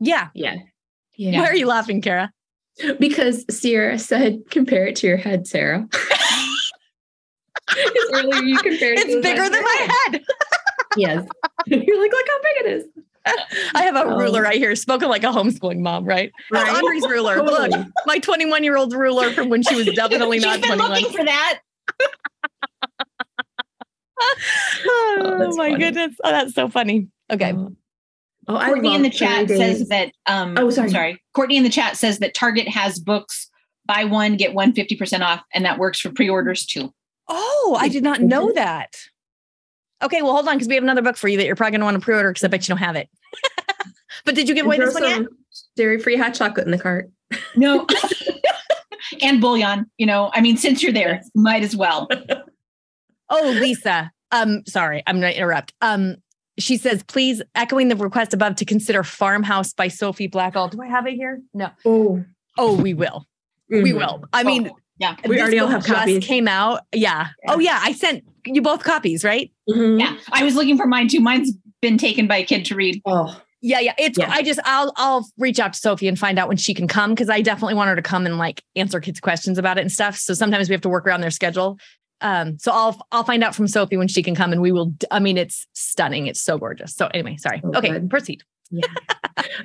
[0.00, 0.28] Yeah.
[0.34, 0.56] Yeah.
[1.16, 1.40] yeah.
[1.40, 2.32] Why are you laughing, Kara?
[3.00, 5.88] Because Sierra said, compare it to your head, Sarah.
[8.12, 10.22] earlier you compared It's bigger than my head.
[10.96, 11.26] yes.
[11.66, 12.84] You're like, look how big it is.
[13.74, 16.32] I have a um, ruler right here, spoken like a homeschooling mom, right?
[16.50, 16.82] right?
[16.82, 17.36] Audrey's ruler.
[17.36, 17.68] Totally.
[17.68, 20.90] Look, my 21 year old ruler from when she was definitely not She's been 21.
[21.02, 21.60] looking for that.
[24.20, 25.78] oh, oh my funny.
[25.78, 26.14] goodness.
[26.24, 27.08] Oh, that's so funny.
[27.30, 27.52] Okay.
[27.52, 27.72] Oh.
[28.48, 29.58] Oh, I Courtney in the chat days.
[29.58, 30.12] says that.
[30.26, 30.90] Um, oh, sorry.
[30.90, 31.22] sorry.
[31.34, 33.48] Courtney in the chat says that Target has books
[33.88, 36.94] buy one get one 50% off, and that works for pre-orders too.
[37.26, 38.94] Oh, I did not know that.
[40.00, 41.80] Okay, well, hold on because we have another book for you that you're probably going
[41.80, 43.08] to want to pre-order because I bet you don't have it.
[44.24, 45.22] but did you give away this one yet?
[45.76, 47.10] Dairy-free hot chocolate in the cart.
[47.56, 47.84] No.
[49.22, 49.90] and bouillon.
[49.96, 52.08] You know, I mean, since you're there, might as well.
[53.30, 54.12] oh, Lisa.
[54.30, 55.72] Um, sorry, I'm going to interrupt.
[55.80, 56.16] Um,
[56.58, 60.70] she says, please echoing the request above to consider Farmhouse by Sophie Blackall.
[60.70, 61.40] Do I have it here?
[61.54, 61.70] No.
[61.84, 62.24] Oh,
[62.56, 63.26] oh, we will.
[63.72, 63.82] Mm-hmm.
[63.82, 64.24] We will.
[64.32, 66.24] I mean, oh, yeah, we already all have just copies.
[66.24, 66.82] Came out.
[66.92, 67.28] Yeah.
[67.44, 67.52] yeah.
[67.52, 69.52] Oh yeah, I sent you both copies, right?
[69.68, 70.00] Mm-hmm.
[70.00, 71.20] Yeah, I was looking for mine too.
[71.20, 73.00] Mine's been taken by a kid to read.
[73.04, 73.40] Oh.
[73.60, 73.94] Yeah, yeah.
[73.98, 74.30] It's yeah.
[74.30, 77.10] I just I'll I'll reach out to Sophie and find out when she can come
[77.10, 79.90] because I definitely want her to come and like answer kids' questions about it and
[79.90, 80.16] stuff.
[80.16, 81.78] So sometimes we have to work around their schedule.
[82.20, 84.94] Um, so I'll I'll find out from Sophie when she can come and we will
[85.10, 86.26] I mean it's stunning.
[86.26, 86.94] It's so gorgeous.
[86.94, 87.60] So anyway, sorry.
[87.64, 88.10] Oh, okay, good.
[88.10, 88.42] proceed.
[88.70, 88.86] Yeah.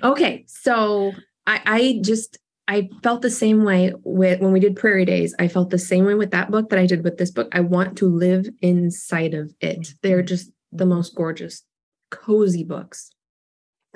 [0.03, 0.45] okay.
[0.47, 1.13] So
[1.47, 2.37] I I just
[2.67, 5.35] I felt the same way with when we did Prairie Days.
[5.39, 7.49] I felt the same way with that book that I did with this book.
[7.51, 9.93] I want to live inside of it.
[10.01, 11.63] They're just the most gorgeous,
[12.09, 13.09] cozy books.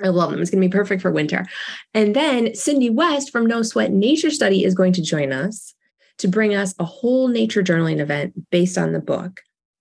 [0.02, 0.40] I love them.
[0.40, 1.46] It's going to be perfect for winter.
[1.92, 5.74] And then Cindy West from No Sweat Nature Study is going to join us
[6.18, 9.40] to bring us a whole nature journaling event based on the book.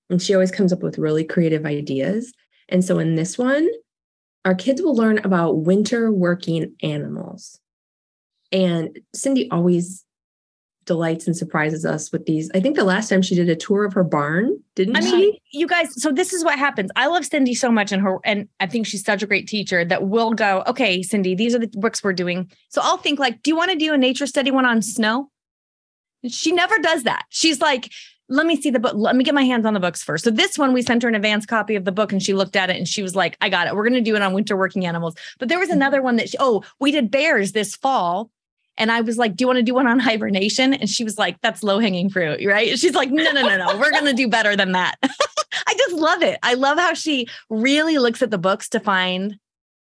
[0.09, 2.33] And she always comes up with really creative ideas.
[2.69, 3.67] And so in this one,
[4.45, 7.59] our kids will learn about winter working animals.
[8.51, 10.05] And Cindy always
[10.85, 12.49] delights and surprises us with these.
[12.55, 15.07] I think the last time she did a tour of her barn, didn't she?
[15.07, 15.17] I she?
[15.17, 16.89] mean, you guys, so this is what happens.
[16.95, 19.83] I love Cindy so much and her and I think she's such a great teacher
[19.83, 22.49] that we'll go, okay, Cindy, these are the books we're doing.
[22.69, 25.29] So I'll think like, do you want to do a nature study one on snow?
[26.27, 27.25] She never does that.
[27.29, 27.91] She's like,
[28.29, 28.93] let me see the book.
[28.95, 30.23] Let me get my hands on the books first.
[30.23, 32.55] So this one, we sent her an advanced copy of the book and she looked
[32.55, 33.75] at it and she was like, I got it.
[33.75, 35.15] We're going to do it on winter working animals.
[35.39, 35.77] But there was mm-hmm.
[35.77, 38.29] another one that, she, oh, we did bears this fall.
[38.77, 40.73] And I was like, do you want to do one on hibernation?
[40.73, 42.77] And she was like, that's low hanging fruit, right?
[42.77, 43.77] She's like, no, no, no, no.
[43.77, 44.95] We're going to do better than that.
[45.03, 46.37] I just love it.
[46.43, 49.39] I love how she really looks at the books to find,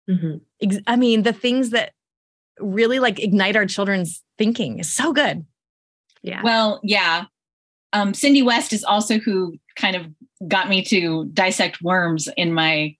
[0.09, 0.77] mm-hmm.
[0.87, 1.93] I mean, the things that
[2.59, 5.45] really like ignite our children's thinking is so good.
[6.21, 6.41] Yeah.
[6.43, 7.25] Well, yeah.
[7.93, 10.07] Um, Cindy West is also who kind of
[10.47, 12.95] got me to dissect worms in my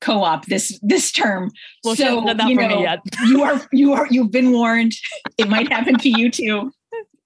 [0.00, 1.50] co-op this this term.
[1.82, 2.96] Well, so you know,
[3.26, 4.92] you are you are you've been warned.
[5.38, 6.72] It might happen to you too.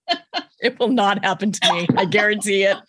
[0.60, 1.86] it will not happen to me.
[1.96, 2.76] I guarantee it.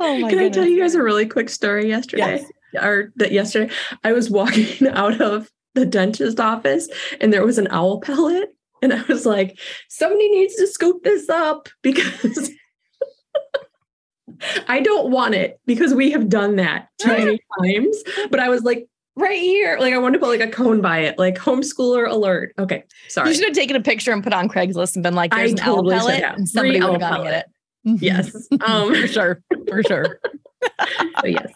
[0.00, 0.56] oh my Can goodness.
[0.56, 2.40] I tell you guys a really quick story yesterday?
[2.72, 2.82] Yes.
[2.82, 3.72] Or that yesterday
[4.04, 6.88] I was walking out of the dentist office
[7.20, 9.58] and there was an owl pellet and I was like,
[9.88, 12.50] somebody needs to scoop this up because
[14.68, 18.02] I don't want it because we have done that too many times.
[18.30, 20.98] But I was like, right here, like I want to put like a cone by
[20.98, 22.52] it, like homeschooler alert.
[22.58, 23.28] Okay, sorry.
[23.28, 25.52] You should have taken a picture and put on Craigslist and been like, "There's I
[25.52, 27.46] an totally owl pellet," and somebody would have get it.
[27.84, 28.48] Yes.
[28.64, 29.42] Um, for sure.
[29.68, 30.20] For sure.
[31.20, 31.50] so yes.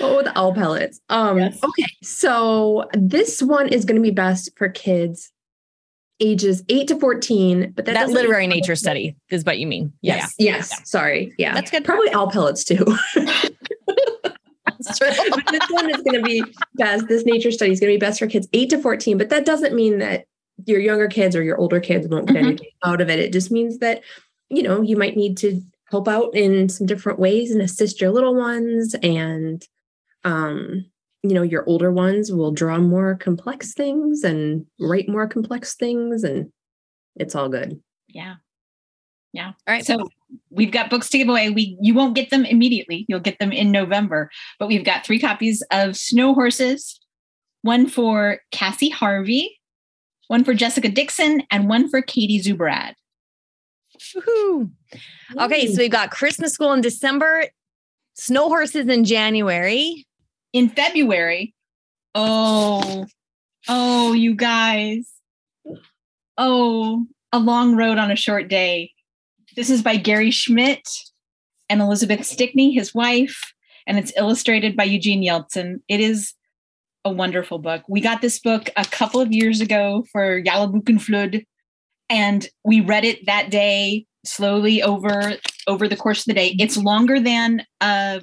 [0.00, 1.00] Oh, with owl pellets.
[1.10, 1.62] Um, yes.
[1.62, 1.86] Okay.
[2.02, 5.30] So this one is going to be best for kids
[6.20, 10.34] ages 8 to 14 but that, that literary nature study is what you mean yes
[10.38, 10.56] yeah.
[10.56, 10.84] yes yeah.
[10.84, 12.84] sorry yeah that's good probably all pellets too
[14.78, 15.00] this
[15.70, 16.42] one is going to be
[16.74, 19.28] best this nature study is going to be best for kids 8 to 14 but
[19.28, 20.24] that doesn't mean that
[20.66, 22.46] your younger kids or your older kids won't get mm-hmm.
[22.46, 24.02] anything out of it it just means that
[24.48, 28.10] you know you might need to help out in some different ways and assist your
[28.10, 29.66] little ones and
[30.24, 30.84] um
[31.22, 36.24] you know your older ones will draw more complex things and write more complex things
[36.24, 36.50] and
[37.16, 37.80] it's all good.
[38.08, 38.36] Yeah.
[39.32, 39.48] Yeah.
[39.48, 39.84] All right.
[39.84, 40.08] So
[40.50, 41.50] we've got books to give away.
[41.50, 43.04] We you won't get them immediately.
[43.08, 44.30] You'll get them in november.
[44.58, 46.98] But we've got three copies of snow horses
[47.62, 49.58] one for cassie harvey
[50.28, 52.94] one for jessica dixon and one for katie zubrad
[54.14, 54.70] Woo-hoo.
[55.38, 57.44] Okay, so we've got Christmas school in December,
[58.14, 60.06] snow horses in January.
[60.52, 61.54] In February,
[62.14, 63.06] oh,
[63.68, 65.10] oh, you guys.
[66.36, 68.92] Oh, a long road on a short day.
[69.56, 70.88] This is by Gary Schmidt
[71.68, 73.52] and Elizabeth Stickney, his wife,
[73.86, 75.80] and it's illustrated by Eugene Yelchin.
[75.88, 76.34] It is
[77.04, 77.82] a wonderful book.
[77.88, 81.44] We got this book a couple of years ago for Jólabókaflóð
[82.10, 85.34] and we read it that day slowly over
[85.66, 86.56] over the course of the day.
[86.58, 88.20] It's longer than uh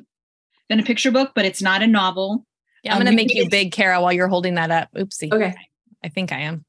[0.69, 2.45] than a picture book, but it's not a novel.
[2.83, 4.89] Yeah, I'm um, gonna make you big, Kara, while you're holding that up.
[4.95, 5.31] Oopsie.
[5.31, 5.55] Okay.
[6.03, 6.65] I think I am.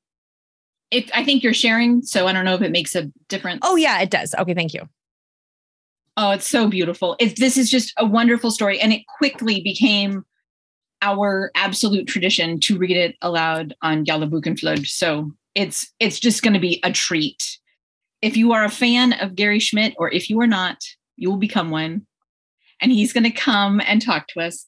[0.91, 3.61] If I think you're sharing, so I don't know if it makes a difference.
[3.63, 4.35] Oh yeah, it does.
[4.39, 4.89] Okay, thank you.
[6.17, 7.17] Oh, it's so beautiful.
[7.19, 10.25] It, this is just a wonderful story, and it quickly became
[11.03, 14.87] our absolute tradition to read it aloud on Jólabókaflóð.
[14.87, 17.59] So it's it's just going to be a treat.
[18.23, 20.79] If you are a fan of Gary Schmidt, or if you are not,
[21.17, 22.07] you will become one.
[22.81, 24.67] And he's going to come and talk to us.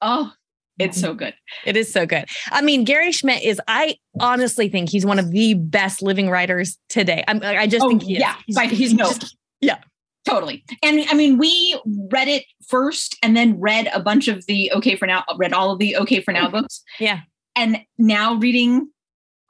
[0.00, 0.32] Oh,
[0.80, 1.34] it's so good.
[1.66, 2.24] It is so good.
[2.50, 6.78] I mean, Gary Schmidt is, I honestly think he's one of the best living writers
[6.88, 7.22] today.
[7.28, 8.58] I'm, i just oh, think he yeah, is.
[8.58, 9.04] He's, he's no.
[9.04, 9.78] Just, yeah.
[10.24, 10.64] Totally.
[10.82, 11.78] And I mean, we
[12.10, 15.70] read it first and then read a bunch of the OK for Now, read all
[15.72, 16.52] of the OK for Now mm.
[16.52, 16.82] books.
[16.98, 17.20] Yeah.
[17.56, 18.88] And now reading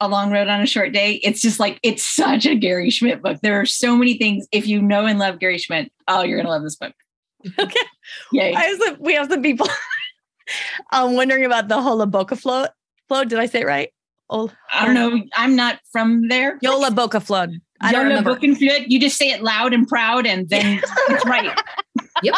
[0.01, 3.21] a long road on a short day it's just like it's such a gary schmidt
[3.21, 6.37] book there are so many things if you know and love gary schmidt oh you're
[6.37, 6.93] gonna love this book
[7.59, 7.79] okay
[8.31, 9.67] yeah we have some people
[10.91, 12.69] um wondering about the hola boca float
[13.07, 13.89] float did i say it right
[14.29, 17.49] oh i don't know i'm not from there yola boca float
[17.81, 18.37] I don't remember.
[18.41, 21.59] You just say it loud and proud, and then it's right.
[22.23, 22.35] yep.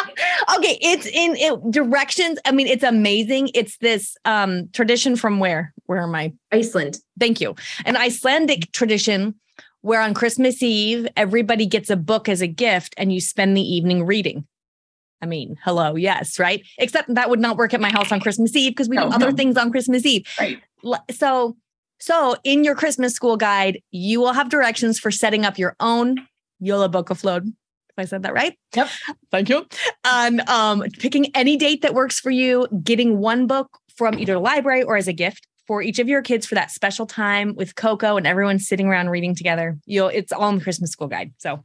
[0.57, 2.39] Okay, it's in it, directions.
[2.45, 3.49] I mean, it's amazing.
[3.53, 5.74] It's this um tradition from where?
[5.86, 6.34] Where am I?
[6.51, 6.99] Iceland.
[7.19, 7.55] Thank you.
[7.86, 9.36] An Icelandic tradition
[9.82, 13.61] where on Christmas Eve everybody gets a book as a gift, and you spend the
[13.61, 14.47] evening reading.
[15.24, 16.61] I mean, hello, yes, right?
[16.78, 19.15] Except that would not work at my house on Christmas Eve because we no, do
[19.15, 19.38] other no.
[19.38, 20.28] things on Christmas Eve.
[20.38, 20.59] Right.
[21.11, 21.55] So
[22.03, 26.28] so, in your Christmas school guide, you will have directions for setting up your own
[26.59, 27.43] Yola Boca Float.
[27.45, 28.59] If I said that right?
[28.76, 28.89] Yep.
[29.32, 29.65] Thank you.
[30.03, 34.39] And um, picking any date that works for you, getting one book from either the
[34.39, 37.76] library or as a gift for each of your kids for that special time with
[37.76, 39.78] Coco and everyone sitting around reading together.
[39.86, 41.32] You'll it's all in the Christmas school guide.
[41.38, 41.63] So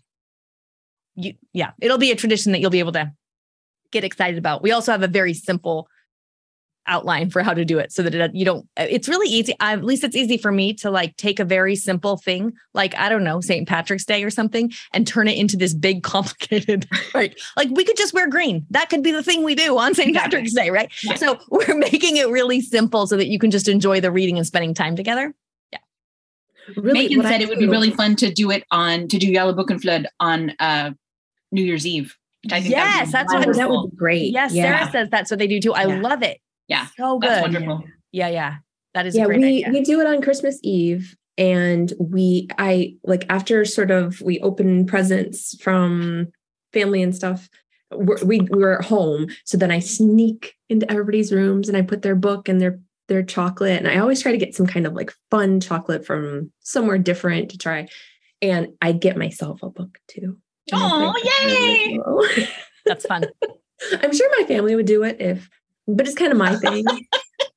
[1.16, 3.10] you yeah, it'll be a tradition that you'll be able to
[3.92, 4.62] get excited about.
[4.62, 5.88] We also have a very simple
[6.88, 9.54] outline for how to do it so that it, you don't it's really easy.
[9.60, 13.08] At least it's easy for me to like take a very simple thing like i
[13.08, 17.38] don't know st patrick's day or something and turn it into this big complicated right
[17.56, 18.66] like we could just wear green.
[18.70, 20.90] That could be the thing we do on st patrick's day right?
[21.04, 21.14] Yeah.
[21.14, 24.46] so we're making it really simple so that you can just enjoy the reading and
[24.46, 25.34] spending time together.
[25.72, 25.78] Yeah.
[26.76, 29.26] Really, megan said I it would be really fun to do it on to do
[29.26, 30.92] yellow book and flood on uh
[31.52, 34.32] new year's eve yes, that's what that would be great.
[34.32, 34.78] Yes, yeah.
[34.78, 35.74] Sarah says that's what they do too.
[35.74, 36.00] I yeah.
[36.00, 36.38] love it.
[36.68, 36.86] Yeah.
[36.96, 37.42] So good.
[37.42, 37.84] wonderful.
[38.12, 38.56] Yeah, yeah.
[38.94, 39.70] That is yeah, we, idea.
[39.70, 41.16] We do it on Christmas Eve.
[41.36, 46.28] And we I like after sort of we open presents from
[46.72, 47.48] family and stuff.
[47.92, 49.28] We're, we were at home.
[49.44, 53.22] So then I sneak into everybody's rooms and I put their book and their their
[53.22, 53.78] chocolate.
[53.78, 57.50] And I always try to get some kind of like fun chocolate from somewhere different
[57.50, 57.88] to try.
[58.42, 60.38] And I get myself a book too.
[60.72, 62.48] Oh, yay!
[62.86, 63.24] That's fun.
[64.02, 65.48] I'm sure my family would do it if
[65.88, 66.84] but it's kind of my thing,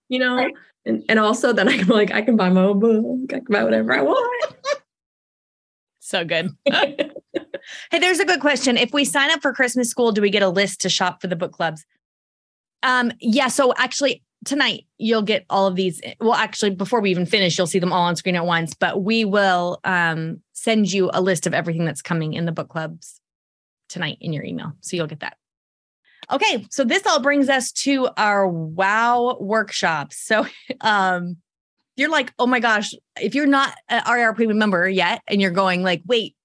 [0.10, 0.50] you know.
[0.86, 3.46] And and also then I can like I can buy my own book, I can
[3.50, 4.56] buy whatever I want.
[6.00, 6.50] So good.
[6.66, 7.12] hey,
[8.00, 8.78] there's a good question.
[8.78, 11.28] If we sign up for Christmas school, do we get a list to shop for
[11.28, 11.86] the book clubs?
[12.84, 13.48] Um, yeah.
[13.48, 16.02] So actually, tonight you'll get all of these.
[16.20, 18.74] Well, actually, before we even finish, you'll see them all on screen at once.
[18.74, 22.70] But we will um, send you a list of everything that's coming in the book
[22.70, 23.20] clubs
[23.90, 24.74] tonight in your email.
[24.82, 25.38] So you'll get that.
[26.32, 30.18] Okay, so this all brings us to our wow workshops.
[30.18, 30.46] So
[30.82, 31.38] um
[31.98, 35.52] you're like, oh my gosh, if you're not an RAR premium member yet and you're
[35.52, 36.36] going like, wait,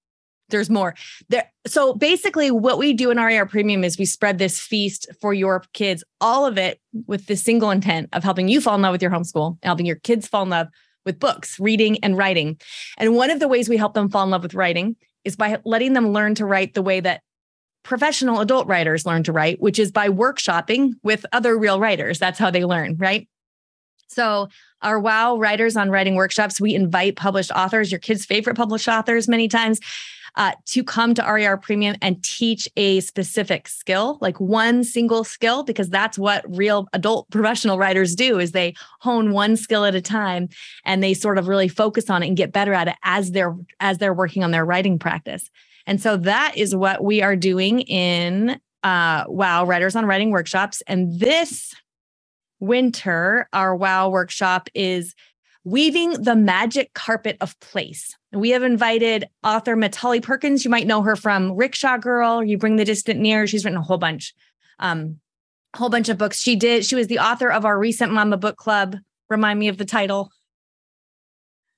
[0.49, 0.95] there's more
[1.29, 1.51] there.
[1.65, 5.63] So basically, what we do in RAR Premium is we spread this feast for your
[5.73, 9.01] kids, all of it with the single intent of helping you fall in love with
[9.01, 10.67] your homeschool, helping your kids fall in love
[11.07, 12.59] with books, reading, and writing.
[12.99, 15.59] And one of the ways we help them fall in love with writing is by
[15.65, 17.21] letting them learn to write the way that
[17.81, 22.19] professional adult writers learn to write, which is by workshopping with other real writers.
[22.19, 23.27] That's how they learn, right?
[24.09, 24.49] So,
[24.81, 29.27] our WOW Writers on Writing workshops, we invite published authors, your kids' favorite published authors,
[29.27, 29.79] many times,
[30.37, 35.63] uh, to come to RAR Premium and teach a specific skill, like one single skill,
[35.63, 40.01] because that's what real adult professional writers do is they hone one skill at a
[40.01, 40.47] time
[40.85, 43.55] and they sort of really focus on it and get better at it as they're
[43.79, 45.49] as they're working on their writing practice.
[45.87, 50.83] And so that is what we are doing in uh, Wow Writers on Writing workshops.
[50.85, 51.73] And this
[52.59, 55.15] winter, our Wow workshop is
[55.67, 58.15] weaving the magic carpet of place.
[58.31, 60.63] We have invited author Mitali Perkins.
[60.63, 62.41] You might know her from Rickshaw Girl.
[62.41, 63.45] You Bring the Distant Near.
[63.47, 64.33] She's written a whole bunch,
[64.79, 65.19] um,
[65.73, 66.39] a whole bunch of books.
[66.39, 66.85] She did.
[66.85, 68.95] She was the author of our recent Mama Book Club.
[69.29, 70.31] Remind me of the title.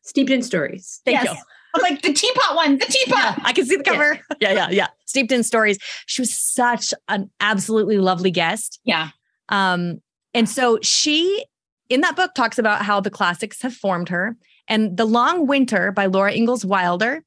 [0.04, 1.02] Steeped in Stories.
[1.04, 1.36] Thank yes.
[1.36, 1.44] you.
[1.74, 3.38] I'm like the teapot one, the teapot.
[3.38, 4.20] Yeah, I can see the cover.
[4.40, 4.50] Yeah.
[4.52, 4.88] yeah, yeah, yeah.
[5.06, 5.80] Steeped in Stories.
[6.06, 8.80] She was such an absolutely lovely guest.
[8.84, 9.10] Yeah.
[9.50, 10.02] Um,
[10.36, 11.44] and so she
[11.90, 14.38] in that book talks about how the classics have formed her.
[14.68, 17.24] And The Long Winter by Laura Ingalls Wilder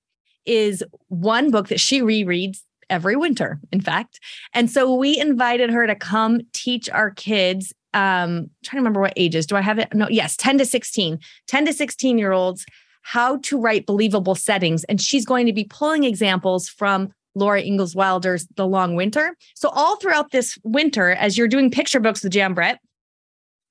[0.46, 2.58] is one book that she rereads
[2.88, 4.20] every winter, in fact.
[4.52, 7.72] And so we invited her to come teach our kids.
[7.94, 9.46] Um, trying to remember what ages.
[9.46, 9.92] Do I have it?
[9.92, 12.64] No, yes, 10 to 16, 10 to 16 year olds,
[13.02, 14.84] how to write believable settings.
[14.84, 19.36] And she's going to be pulling examples from Laura Ingalls Wilder's The Long Winter.
[19.54, 22.78] So all throughout this winter, as you're doing picture books with Jan Brett,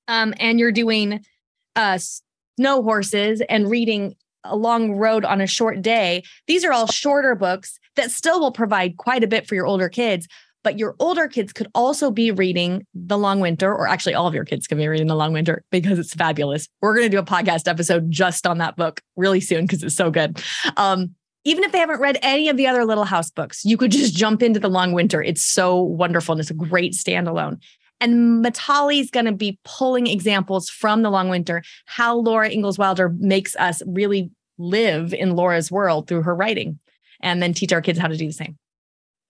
[0.08, 1.24] um, and you're doing
[1.76, 1.98] uh,
[2.58, 7.34] snow horses and reading a long road on a short day, these are all shorter
[7.34, 10.26] books that still will provide quite a bit for your older kids.
[10.64, 14.34] But your older kids could also be reading The Long Winter, or actually, all of
[14.34, 16.68] your kids can be reading The Long Winter because it's fabulous.
[16.80, 19.96] We're going to do a podcast episode just on that book really soon because it's
[19.96, 20.40] so good.
[20.76, 23.90] Um, even if they haven't read any of the other Little House books, you could
[23.90, 25.20] just jump into The Long Winter.
[25.20, 27.60] It's so wonderful and it's a great standalone.
[28.02, 33.10] And Mitali's going to be pulling examples from the long winter, how Laura Ingalls Wilder
[33.20, 34.28] makes us really
[34.58, 36.80] live in Laura's world through her writing,
[37.20, 38.58] and then teach our kids how to do the same.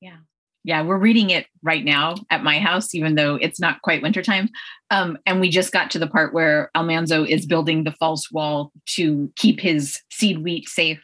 [0.00, 0.16] Yeah.
[0.64, 4.48] Yeah, we're reading it right now at my house, even though it's not quite wintertime.
[4.90, 8.72] Um, and we just got to the part where Almanzo is building the false wall
[8.94, 11.02] to keep his seed wheat safe.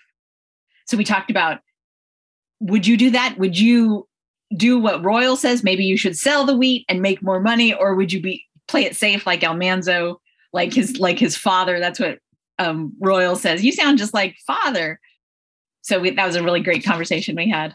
[0.86, 1.60] So we talked about
[2.60, 3.36] would you do that?
[3.38, 4.08] Would you
[4.56, 5.62] do what Royal says?
[5.62, 8.84] Maybe you should sell the wheat and make more money, or would you be play
[8.84, 10.20] it safe like Almanzo,
[10.52, 11.78] like his like his father?
[11.78, 12.18] That's what
[12.58, 13.64] um, Royal says.
[13.64, 15.00] You sound just like father.
[15.82, 17.74] So we, that was a really great conversation we had.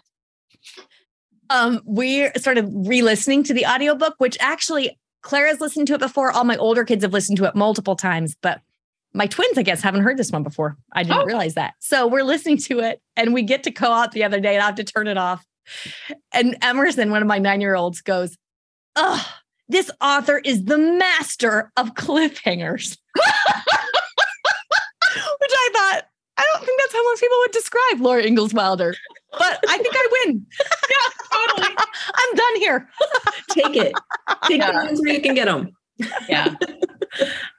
[1.50, 6.32] Um, we started re-listening to the audiobook, which actually Clara's listened to it before.
[6.32, 8.62] All my older kids have listened to it multiple times, but
[9.14, 10.78] my twins, I guess, haven't heard this one before.
[10.92, 11.26] I didn't oh.
[11.26, 11.76] realize that.
[11.80, 14.66] So we're listening to it and we get to co-op the other day and I
[14.66, 15.46] have to turn it off
[16.32, 18.38] and Emerson, one of my nine year olds, goes,
[18.96, 19.26] Oh,
[19.70, 22.98] this author is the master of cliffhangers.
[25.40, 26.02] Which I thought,
[26.38, 28.96] I don't think that's how most people would describe Laura Ingalls Wilder,
[29.32, 30.46] but I think I win.
[30.90, 31.76] yeah, totally.
[32.16, 32.90] I'm done here.
[33.52, 33.94] Take it.
[34.48, 34.72] Take yeah.
[34.72, 35.72] the ones where you can get them.
[36.28, 36.56] Yeah.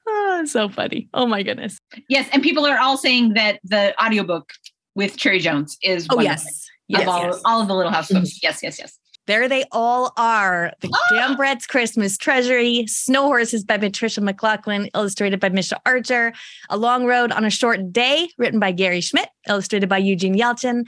[0.08, 1.08] oh, so funny.
[1.14, 1.78] Oh my goodness.
[2.08, 2.28] Yes.
[2.32, 4.50] And people are all saying that the audiobook
[4.94, 6.68] with Cherry Jones is oh, yes.
[6.88, 7.40] Yes, of all, yes.
[7.44, 8.38] all of the Little House books.
[8.42, 8.98] Yes, yes, yes.
[9.26, 10.72] There they all are.
[10.80, 10.98] The ah!
[11.10, 11.16] oh!
[11.16, 16.32] Jan Brett's Christmas Treasury, Snow Horses by Patricia MacLachlan, illustrated by Micha Archer,
[16.68, 20.86] A Long Road on a Short Day, written by Gary Schmidt, illustrated by Eugene Yelchin,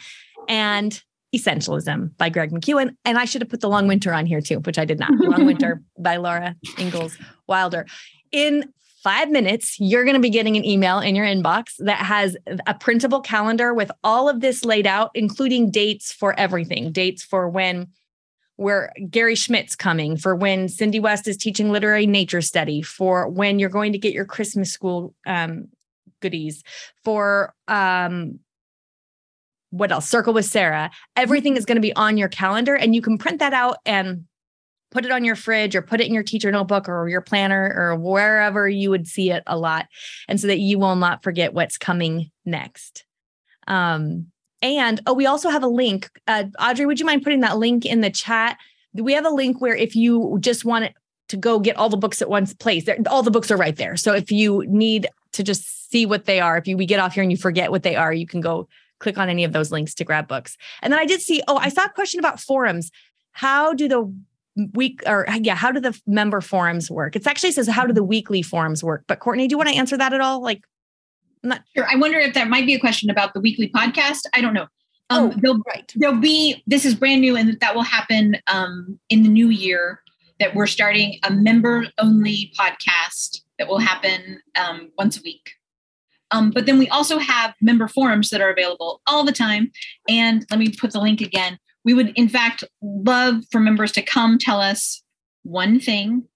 [0.49, 1.03] and
[1.35, 2.95] Essentialism by Greg McKeown.
[3.05, 5.11] And I should have put The Long Winter on here too, which I did not.
[5.13, 7.17] Long Winter by Laura Ingalls
[7.47, 7.87] Wilder.
[8.33, 8.73] In
[9.07, 12.37] five minutes, you're going to be getting an email in your inbox that has
[12.67, 17.49] a printable calendar with all of this laid out, including dates for everything dates for
[17.49, 17.87] when
[18.57, 23.61] where Gary Schmidt's coming, for when Cindy West is teaching literary nature study, for when
[23.61, 25.69] you're going to get your Christmas school um,
[26.21, 26.65] goodies,
[27.05, 28.41] for um,
[29.71, 30.09] what else?
[30.09, 30.91] Circle with Sarah.
[31.15, 34.25] Everything is going to be on your calendar, and you can print that out and
[34.91, 37.75] put it on your fridge or put it in your teacher notebook or your planner
[37.77, 39.87] or wherever you would see it a lot
[40.29, 43.05] and so that you will not forget what's coming next
[43.67, 44.27] um,
[44.63, 46.09] And oh, we also have a link.
[46.27, 48.59] Uh, Audrey, would you mind putting that link in the chat?
[48.95, 50.93] We have a link where if you just want
[51.29, 53.97] to go get all the books at one place, all the books are right there.
[53.97, 57.15] So if you need to just see what they are, if you we get off
[57.15, 58.69] here and you forget what they are, you can go
[58.99, 60.57] click on any of those links to grab books.
[60.81, 62.91] And then I did see, oh, I saw a question about forums.
[63.33, 64.15] How do the
[64.73, 67.17] week or yeah, how do the member forums work?
[67.17, 69.05] It actually says how do the weekly forums work?
[69.07, 70.41] But Courtney, do you want to answer that at all?
[70.43, 70.63] Like
[71.43, 71.87] I'm not sure.
[71.91, 74.23] I wonder if that might be a question about the weekly podcast.
[74.35, 74.67] I don't know.
[75.11, 75.93] Um, oh, there'll, right.
[75.95, 80.03] There'll be this is brand new, and that will happen um, in the new year.
[80.41, 85.53] That we're starting a member only podcast that will happen um, once a week.
[86.31, 89.71] Um, but then we also have member forums that are available all the time.
[90.09, 91.59] And let me put the link again.
[91.87, 95.03] We would, in fact, love for members to come tell us
[95.45, 96.29] one thing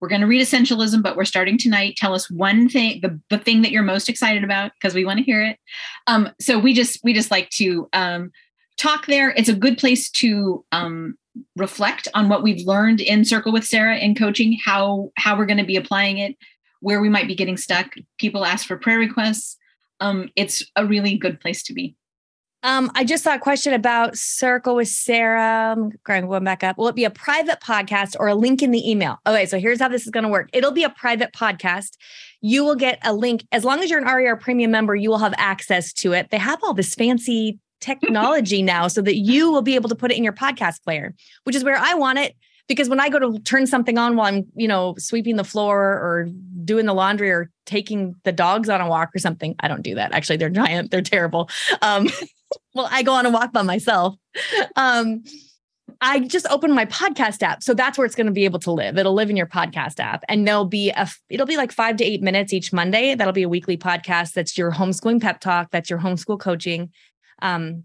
[0.00, 1.96] we're going to read essentialism, but we're starting tonight.
[1.96, 5.18] Tell us one thing, the, the thing that you're most excited about, because we want
[5.18, 5.58] to hear it.
[6.06, 8.30] Um, so we just we just like to um,
[8.76, 9.30] talk there.
[9.30, 11.18] It's a good place to um,
[11.56, 15.58] reflect on what we've learned in Circle with Sarah in coaching, how how we're going
[15.58, 16.36] to be applying it,
[16.80, 17.94] where we might be getting stuck.
[18.18, 19.56] People ask for prayer requests.
[20.00, 21.96] Um, it's a really good place to be.
[22.64, 25.76] Um, I just saw a question about Circle with Sarah.
[25.76, 26.76] I'm going back up.
[26.76, 29.18] Will it be a private podcast or a link in the email?
[29.26, 30.50] Okay, so here's how this is going to work.
[30.52, 31.96] It'll be a private podcast.
[32.40, 34.96] You will get a link as long as you're an RAR premium member.
[34.96, 36.30] You will have access to it.
[36.30, 40.10] They have all this fancy technology now, so that you will be able to put
[40.10, 42.34] it in your podcast player, which is where I want it
[42.68, 45.80] because when I go to turn something on while I'm, you know, sweeping the floor
[45.80, 46.28] or
[46.64, 49.94] doing the laundry or taking the dogs on a walk or something, I don't do
[49.94, 50.12] that.
[50.12, 51.48] Actually, they're giant, they're terrible.
[51.80, 52.08] Um,
[52.74, 54.14] well, I go on a walk by myself.
[54.76, 55.24] Um,
[56.00, 57.62] I just opened my podcast app.
[57.62, 58.98] So that's where it's going to be able to live.
[58.98, 62.04] It'll live in your podcast app and there'll be a, it'll be like five to
[62.04, 63.14] eight minutes each Monday.
[63.14, 64.34] That'll be a weekly podcast.
[64.34, 65.70] That's your homeschooling pep talk.
[65.70, 66.90] That's your homeschool coaching.
[67.40, 67.84] Um,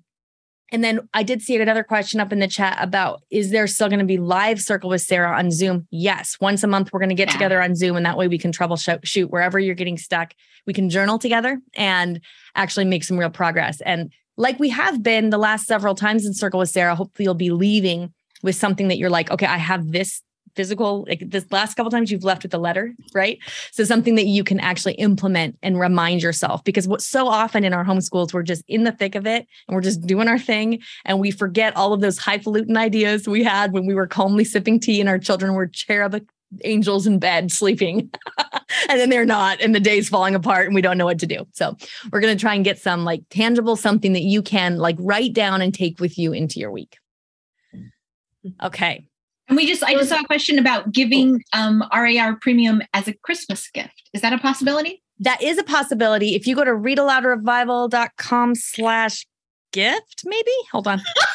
[0.74, 3.89] and then I did see another question up in the chat about is there still
[3.89, 5.88] going to be live circle with Sarah on Zoom?
[5.91, 6.36] Yes.
[6.41, 7.34] Once a month, we're going to get yeah.
[7.34, 10.34] together on Zoom and that way we can troubleshoot wherever you're getting stuck.
[10.65, 12.19] We can journal together and
[12.55, 13.82] actually make some real progress.
[13.82, 17.36] And like we have been the last several times in Circle with Sarah, hopefully you'll
[17.36, 18.11] be leaving
[18.41, 20.24] with something that you're like, okay, I have this
[20.56, 23.39] physical like this last couple times you've left with a letter right?
[23.72, 27.74] So something that you can actually implement and remind yourself because what so often in
[27.74, 30.80] our homeschools we're just in the thick of it and we're just doing our thing
[31.06, 34.80] and we forget all of those highfalutin ideas we had when we were calmly sipping
[34.80, 36.20] tea and our children were cherub
[36.64, 38.12] angels in bed sleeping
[38.89, 41.28] and then they're not and the day's falling apart and we don't know what to
[41.28, 41.47] do.
[41.54, 41.76] So
[42.12, 45.34] we're going to try and get some like tangible something that you can like write
[45.34, 46.97] down and take with you into your week.
[47.72, 48.49] Hmm.
[48.64, 49.08] Okay
[49.48, 53.14] and we just i just saw a question about giving um rar premium as a
[53.14, 54.10] christmas gift.
[54.14, 55.02] Is that a possibility?
[55.20, 56.36] That is a possibility.
[56.36, 59.26] If you go to readaloudrevival.com slash
[59.72, 60.52] gift maybe?
[60.72, 61.02] Hold on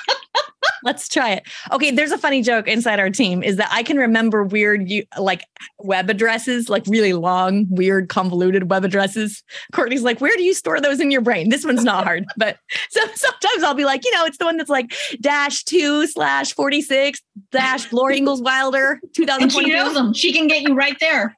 [0.84, 1.42] Let's try it.
[1.72, 5.04] Okay, there's a funny joke inside our team is that I can remember weird you
[5.18, 5.44] like
[5.78, 9.42] web addresses, like really long, weird, convoluted web addresses.
[9.72, 11.48] Courtney's like, where do you store those in your brain?
[11.48, 12.58] This one's not hard, but
[12.90, 16.52] so sometimes I'll be like, you know, it's the one that's like dash two slash
[16.54, 17.20] 46
[17.50, 19.66] dash Laura Ingalls Wilder 2022.
[19.66, 20.12] she knows them.
[20.12, 21.36] She can get you right there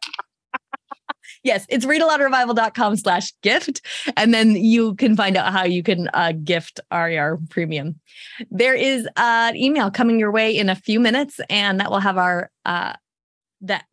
[1.43, 3.83] yes, it's readaloudrevival.com slash gift.
[4.17, 8.01] And then you can find out how you can uh, gift RAR Premium.
[8.51, 12.19] There is an email coming your way in a few minutes, and that will have
[12.19, 12.95] our uh,
[13.63, 13.85] that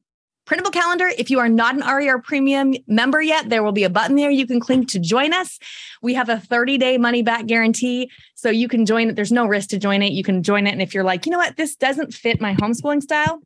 [0.45, 1.11] printable calendar.
[1.17, 4.31] If you are not an RAR Premium member yet, there will be a button there
[4.31, 5.59] you can click to join us.
[6.01, 8.09] We have a 30 day money back guarantee.
[8.33, 9.15] So you can join it.
[9.15, 10.13] There's no risk to join it.
[10.13, 10.71] You can join it.
[10.71, 13.41] And if you're like, you know what, this doesn't fit my homeschooling style,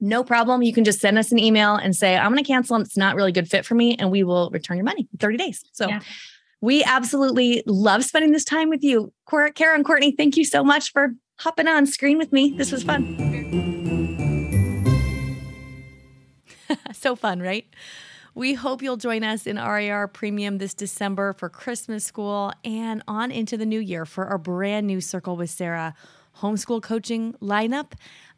[0.00, 0.62] no problem.
[0.62, 2.96] You can just send us an email and say, I'm going to cancel and it's
[2.96, 3.96] not really a good fit for me.
[3.96, 5.62] And we will return your money in 30 days.
[5.72, 6.00] So yeah.
[6.60, 9.12] we absolutely love spending this time with you.
[9.28, 12.54] Kara and Courtney, thank you so much for hopping on screen with me.
[12.56, 13.16] This was fun.
[16.92, 17.66] so fun, right?
[18.34, 23.32] We hope you'll join us in RAR Premium this December for Christmas school and on
[23.32, 25.94] into the new year for our brand new Circle with Sarah
[26.38, 27.92] homeschool coaching lineup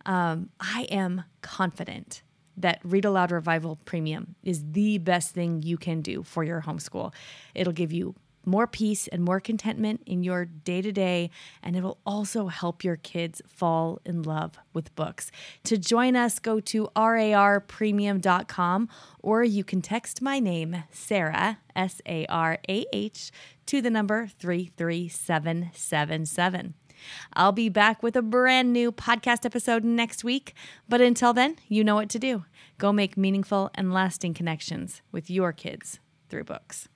[0.07, 2.23] um, I am confident
[2.57, 7.13] that Read Aloud Revival Premium is the best thing you can do for your homeschool.
[7.55, 11.31] It'll give you more peace and more contentment in your day to day,
[11.63, 15.31] and it will also help your kids fall in love with books.
[15.65, 18.89] To join us, go to rarpremium.com
[19.21, 23.31] or you can text my name, Sarah, S A R A H,
[23.67, 26.75] to the number 33777.
[27.35, 30.55] I'll be back with a brand new podcast episode next week.
[30.89, 32.45] But until then, you know what to do.
[32.79, 36.89] Go make meaningful and lasting connections with your kids through books.